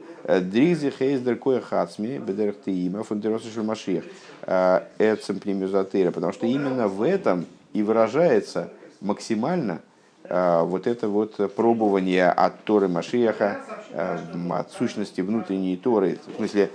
Дризи 0.41 0.91
Хейздер 0.91 1.37
Коя 1.37 1.61
Хацми, 1.61 2.19
Бедерхтиима, 2.19 3.03
Фундеросушел 3.03 3.65
Машех, 3.65 4.05
Эцем 4.47 5.41
Племюзатыра, 5.41 6.11
потому 6.11 6.33
что 6.33 6.47
именно 6.47 6.89
в 6.89 7.03
этом 7.03 7.47
и 7.73 7.83
выражается 7.83 8.71
максимально 9.01 9.81
вот 10.29 10.87
это 10.87 11.09
вот 11.09 11.55
пробование 11.57 12.31
от 12.31 12.63
Торы 12.65 12.89
Машеха, 12.89 13.61
от 13.93 14.71
сущности 14.73 15.21
внутренней 15.23 15.77
Торы, 15.77 16.19
в 16.35 16.37
смысле 16.37 16.71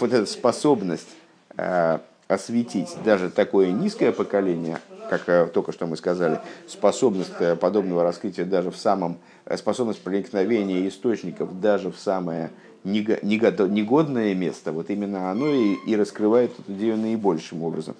вот 0.00 0.12
эта 0.12 0.26
способность 0.26 1.08
э, 1.56 1.98
осветить 2.26 2.96
даже 3.04 3.30
такое 3.30 3.70
низкое 3.70 4.12
поколение, 4.12 4.78
как 5.08 5.28
э, 5.28 5.46
только 5.46 5.72
что 5.72 5.86
мы 5.86 5.96
сказали, 5.96 6.40
способность 6.66 7.32
э, 7.40 7.56
подобного 7.56 8.02
раскрытия 8.02 8.44
даже 8.44 8.70
в 8.70 8.76
самом, 8.76 9.18
способность 9.56 10.02
проникновения 10.02 10.86
источников 10.88 11.60
даже 11.60 11.90
в 11.90 11.98
самое 11.98 12.50
негодное 12.84 14.34
место, 14.34 14.72
вот 14.72 14.90
именно 14.90 15.30
оно 15.30 15.48
и, 15.48 15.74
и 15.86 15.96
раскрывает 15.96 16.52
эту 16.58 16.72
идею 16.72 16.96
наибольшим 16.96 17.62
образом. 17.62 17.94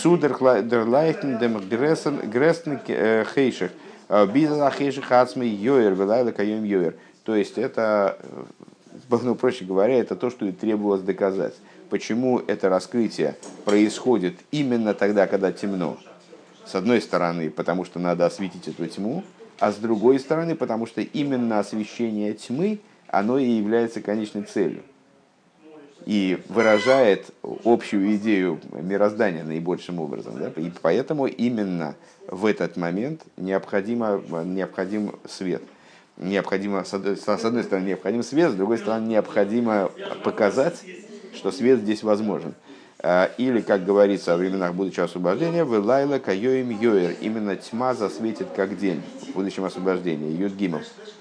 Цудерлайхен 0.00 1.38
дем 1.38 1.58
грестен 1.68 2.20
хейших, 3.34 3.72
бизнес 4.32 4.74
хейших 4.74 5.10
ацмей 5.10 5.50
йоер, 5.50 5.94
велайла 5.94 6.30
кайом. 6.30 6.92
То 7.24 7.34
есть 7.34 7.58
это 7.58 8.18
ну, 9.10 9.34
проще 9.34 9.64
говоря, 9.64 9.98
это 9.98 10.16
то, 10.16 10.30
что 10.30 10.46
и 10.46 10.52
требовалось 10.52 11.02
доказать. 11.02 11.54
Почему 11.90 12.38
это 12.38 12.68
раскрытие 12.68 13.36
происходит 13.64 14.34
именно 14.50 14.94
тогда, 14.94 15.26
когда 15.26 15.52
темно? 15.52 15.96
С 16.64 16.74
одной 16.74 17.00
стороны, 17.00 17.50
потому 17.50 17.84
что 17.84 17.98
надо 17.98 18.24
осветить 18.26 18.68
эту 18.68 18.86
тьму, 18.86 19.22
а 19.60 19.70
с 19.70 19.76
другой 19.76 20.18
стороны, 20.18 20.54
потому 20.54 20.86
что 20.86 21.02
именно 21.02 21.58
освещение 21.58 22.32
тьмы, 22.32 22.78
оно 23.18 23.38
и 23.38 23.48
является 23.48 24.00
конечной 24.00 24.42
целью. 24.42 24.82
И 26.06 26.38
выражает 26.48 27.30
общую 27.64 28.16
идею 28.16 28.60
мироздания 28.72 29.42
наибольшим 29.42 30.00
образом. 30.00 30.38
Да? 30.38 30.48
И 30.60 30.70
поэтому 30.82 31.26
именно 31.26 31.96
в 32.28 32.44
этот 32.44 32.76
момент 32.76 33.22
необходимо, 33.36 34.22
необходим 34.44 35.14
свет– 35.26 35.62
необходимо, 36.16 36.84
с 36.84 36.94
одной 36.94 37.64
стороны, 37.64 37.86
необходим 37.86 38.22
свет, 38.22 38.52
с 38.52 38.54
другой 38.54 38.78
стороны, 38.78 39.08
необходимо 39.08 39.90
показать, 40.22 40.82
что 41.34 41.50
свет 41.50 41.80
здесь 41.80 42.02
возможен. 42.02 42.54
А, 43.00 43.30
или, 43.36 43.60
как 43.60 43.84
говорится 43.84 44.32
о 44.32 44.36
временах 44.36 44.74
будущего 44.74 45.04
освобождения, 45.04 45.64
в 45.64 45.72
Лайла 45.72 46.18
Кайоим 46.18 46.70
Йоер, 46.70 47.16
именно 47.20 47.56
тьма 47.56 47.94
засветит 47.94 48.48
как 48.56 48.78
день 48.78 49.02
в 49.28 49.32
будущем 49.34 49.64
освобождении, 49.64 50.32
Юдгимов. 50.32 50.82
Алпи 50.82 51.13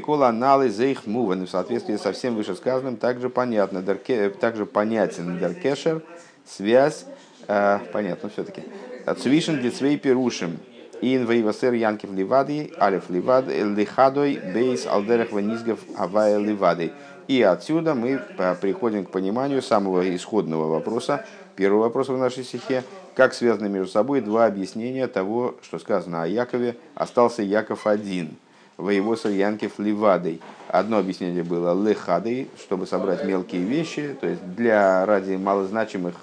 кола 0.00 0.30
налы 0.32 0.68
зейх 0.68 1.06
муван, 1.06 1.46
в 1.46 1.50
соответствии 1.50 1.96
со 1.96 2.12
всем 2.12 2.36
вышесказанным, 2.36 2.96
также 2.96 3.30
понятно, 3.30 3.82
также 3.82 4.66
понятен 4.66 5.38
деркешер, 5.38 6.02
связь, 6.46 7.06
э, 7.48 7.78
понятно 7.92 8.28
все-таки. 8.28 8.62
Цвишен 9.20 9.60
децвей 9.60 9.98
перушим, 9.98 10.58
Ин 11.00 11.26
вейвасер 11.26 11.74
Янкив 11.74 12.12
Ливади, 12.12 12.72
Алиф 12.80 13.10
Ливад, 13.10 13.46
Лихадой, 13.48 14.40
Бейс, 14.54 14.86
Алдерах 14.86 15.32
Ванизгов, 15.32 15.80
Авая 15.98 16.38
Ливади. 16.38 16.92
И 17.28 17.42
отсюда 17.42 17.94
мы 17.94 18.22
приходим 18.60 19.04
к 19.04 19.10
пониманию 19.10 19.60
самого 19.60 20.14
исходного 20.14 20.66
вопроса, 20.68 21.24
первого 21.56 21.82
вопроса 21.82 22.12
в 22.12 22.18
нашей 22.18 22.44
стихе, 22.44 22.84
как 23.14 23.34
связаны 23.34 23.68
между 23.68 23.90
собой 23.90 24.20
два 24.20 24.46
объяснения 24.46 25.06
того, 25.06 25.56
что 25.62 25.78
сказано 25.78 26.22
о 26.22 26.26
Якове. 26.26 26.76
Остался 26.94 27.42
Яков 27.42 27.86
один, 27.86 28.36
воевосер 28.76 29.30
Янкив 29.30 29.78
Ливадой. 29.78 30.40
Одно 30.68 30.98
объяснение 30.98 31.44
было 31.44 31.72
лехадой, 31.88 32.48
чтобы 32.58 32.86
собрать 32.86 33.24
мелкие 33.24 33.62
вещи, 33.62 34.16
то 34.20 34.26
есть 34.26 34.42
для 34.54 35.06
ради 35.06 35.36
малозначимых 35.36 36.14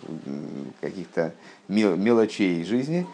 каких-то 0.81 1.33
мелочей 1.67 2.65
жизни. 2.65 3.07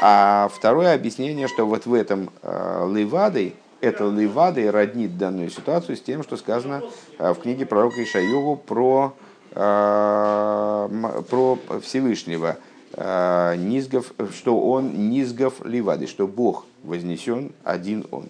А 0.00 0.48
второе 0.52 0.94
объяснение, 0.94 1.48
что 1.48 1.66
вот 1.66 1.86
в 1.86 1.94
этом 1.94 2.30
э, 2.42 2.90
левадой, 2.92 3.54
это 3.80 4.08
левадой 4.08 4.70
роднит 4.70 5.18
данную 5.18 5.50
ситуацию 5.50 5.96
с 5.96 6.00
тем, 6.00 6.22
что 6.22 6.36
сказано 6.36 6.82
э, 7.18 7.32
в 7.32 7.40
книге 7.40 7.66
пророка 7.66 8.02
Ишаеву 8.02 8.56
про, 8.56 9.14
э, 9.52 10.88
про 11.28 11.58
Всевышнего. 11.82 12.56
Низгов, 12.96 14.12
что 14.32 14.56
он 14.56 15.10
низгов 15.10 15.64
ливады, 15.64 16.06
что 16.06 16.28
Бог 16.28 16.64
вознесен 16.84 17.50
один 17.64 18.06
он. 18.12 18.28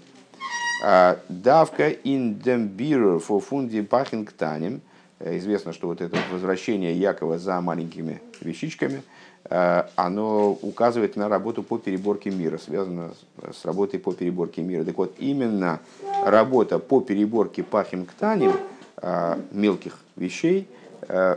Давка 0.83 1.91
in 1.91 2.41
Bearer 2.43 3.21
for 3.27 3.43
fundi 3.43 3.83
пахингтанем. 3.83 4.81
Известно, 5.21 5.73
что 5.73 5.89
вот 5.89 6.01
это 6.01 6.19
возвращение 6.33 6.99
Якова 6.99 7.39
за 7.39 7.61
маленькими 7.61 8.21
вещичками– 8.41 9.03
Э, 9.51 9.85
оно 9.97 10.53
указывает 10.63 11.17
на 11.17 11.29
работу 11.29 11.63
по 11.63 11.79
переборке 11.79 12.31
мира, 12.31 12.59
связано 12.59 13.13
с 13.53 13.65
работой 13.65 14.01
по 14.01 14.13
переборке 14.13 14.63
мира. 14.63 14.85
Так 14.85 14.97
вот, 14.97 15.15
именно 15.19 15.81
работа 16.25 16.79
по 16.79 17.01
переборке 17.01 17.63
пахим 17.63 18.07
ктаним, 18.07 18.53
э, 19.03 19.39
мелких 19.53 19.99
вещей, 20.17 20.67
э, 21.09 21.37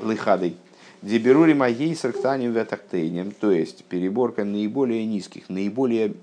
лыхадой, 0.00 0.56
Деберури 1.02 1.52
моей 1.52 1.94
сарктаним 1.94 2.52
ветахтейнем, 2.52 3.32
то 3.32 3.50
есть 3.50 3.84
переборка 3.84 4.42
наиболее 4.42 5.04
низких, 5.04 5.50
наиболее 5.50 6.14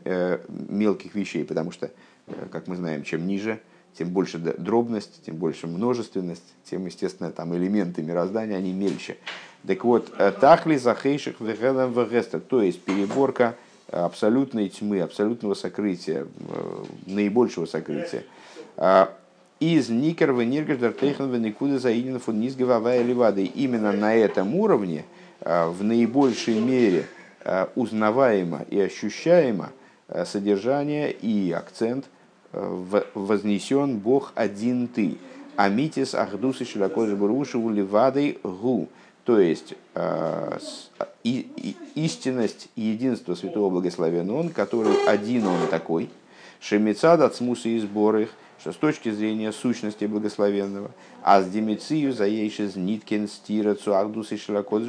мелких 0.47 1.13
вещей, 1.13 1.45
потому 1.45 1.71
что, 1.71 1.91
как 2.51 2.67
мы 2.67 2.75
знаем, 2.75 3.03
чем 3.03 3.27
ниже, 3.27 3.59
тем 3.97 4.09
больше 4.09 4.37
дробность, 4.37 5.21
тем 5.25 5.35
больше 5.35 5.67
множественность, 5.67 6.53
тем, 6.69 6.85
естественно, 6.85 7.31
там 7.31 7.55
элементы 7.55 8.01
мироздания, 8.01 8.57
они 8.57 8.71
мельче. 8.71 9.17
Так 9.67 9.83
вот, 9.83 10.11
э, 10.17 10.31
тахли 10.31 10.77
захейших 10.77 11.39
вегелем 11.39 11.93
вегеста, 11.93 12.39
то 12.39 12.61
есть 12.61 12.81
переборка 12.81 13.55
абсолютной 13.91 14.69
тьмы, 14.69 15.01
абсолютного 15.01 15.53
сокрытия, 15.53 16.25
э, 16.25 16.83
наибольшего 17.05 17.65
сокрытия. 17.65 18.23
А, 18.77 19.13
из 19.59 19.89
Никер 19.89 20.33
Вениргаждар 20.33 20.93
Техн 20.93 21.29
Веникуда 21.29 21.77
Заидин 21.77 22.19
фон 22.19 22.39
Низгавая 22.39 23.03
Левады. 23.03 23.45
Именно 23.45 23.91
на 23.91 24.15
этом 24.15 24.55
уровне, 24.55 25.03
э, 25.41 25.67
в 25.67 25.83
наибольшей 25.83 26.59
мере 26.59 27.05
узнаваемо 27.73 28.67
и 28.69 28.79
ощущаемо 28.79 29.71
содержание 30.25 31.11
и 31.11 31.51
акцент 31.51 32.05
вознесен 32.53 33.99
Бог 33.99 34.31
один 34.35 34.87
ты. 34.87 35.17
Амитис 35.55 36.15
и 36.61 36.65
Широкой 36.65 37.15
Барушу 37.15 37.69
Левадой 37.69 38.39
Гу. 38.43 38.87
То 39.23 39.39
есть 39.39 39.75
э, 39.93 40.57
истинность 41.23 42.69
и 42.75 42.81
единство 42.81 43.35
Святого 43.35 43.69
Благословенного 43.69 44.39
Он, 44.39 44.49
который 44.49 45.05
один 45.05 45.45
Он 45.45 45.67
такой, 45.69 46.09
Шемицад 46.59 47.21
от 47.21 47.35
смуса 47.35 47.69
и 47.69 47.79
сборы, 47.79 48.29
что 48.59 48.71
с 48.71 48.75
точки 48.75 49.09
зрения 49.09 49.51
сущности 49.51 50.05
благословенного, 50.05 50.91
а 51.23 51.41
с 51.41 51.49
демицию 51.49 52.13
заейши 52.13 52.71
ниткин 52.75 53.27
стира 53.27 53.73
цуагдус 53.73 54.31
и 54.31 54.37
широкот 54.37 54.83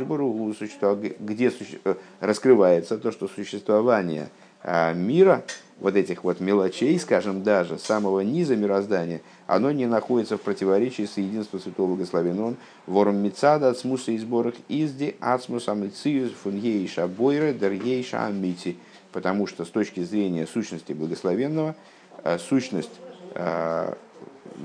где 1.18 1.50
э, 1.84 1.94
раскрывается 2.20 2.98
то, 2.98 3.10
что 3.10 3.28
существование 3.28 4.28
э, 4.62 4.94
мира 4.94 5.44
вот 5.82 5.96
этих 5.96 6.22
вот 6.22 6.38
мелочей, 6.38 6.96
скажем, 7.00 7.42
даже 7.42 7.76
самого 7.76 8.20
низа 8.20 8.54
мироздания, 8.54 9.20
оно 9.48 9.72
не 9.72 9.86
находится 9.86 10.38
в 10.38 10.40
противоречии 10.40 11.06
с 11.06 11.16
единством 11.16 11.58
Святого 11.60 11.88
Благословенного. 11.88 12.46
Он 12.46 12.56
вором 12.86 13.16
мецада 13.16 13.68
от 13.68 13.78
смуса 13.78 14.12
и 14.12 14.18
сборах 14.18 14.54
изди 14.68 15.16
ацмус 15.18 15.68
амициюс 15.68 16.30
фунгейша 16.32 17.08
бойре 17.08 17.52
дергейша 17.52 18.24
амити. 18.24 18.76
Потому 19.10 19.48
что 19.48 19.64
с 19.64 19.70
точки 19.70 20.04
зрения 20.04 20.46
сущности 20.46 20.92
Благословенного, 20.92 21.74
э, 22.22 22.38
сущность 22.38 23.00
э, 23.34 23.94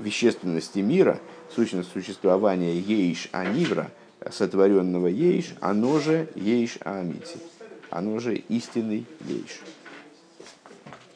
вещественности 0.00 0.78
мира, 0.78 1.18
сущность 1.52 1.90
существования 1.92 2.78
ейш 2.78 3.28
анивра, 3.32 3.90
сотворенного 4.30 5.08
ейш, 5.08 5.54
оно 5.60 5.98
же 5.98 6.28
ейш 6.36 6.78
амити, 6.84 7.38
оно 7.90 8.20
же 8.20 8.36
истинный 8.36 9.04
ейш. 9.26 9.60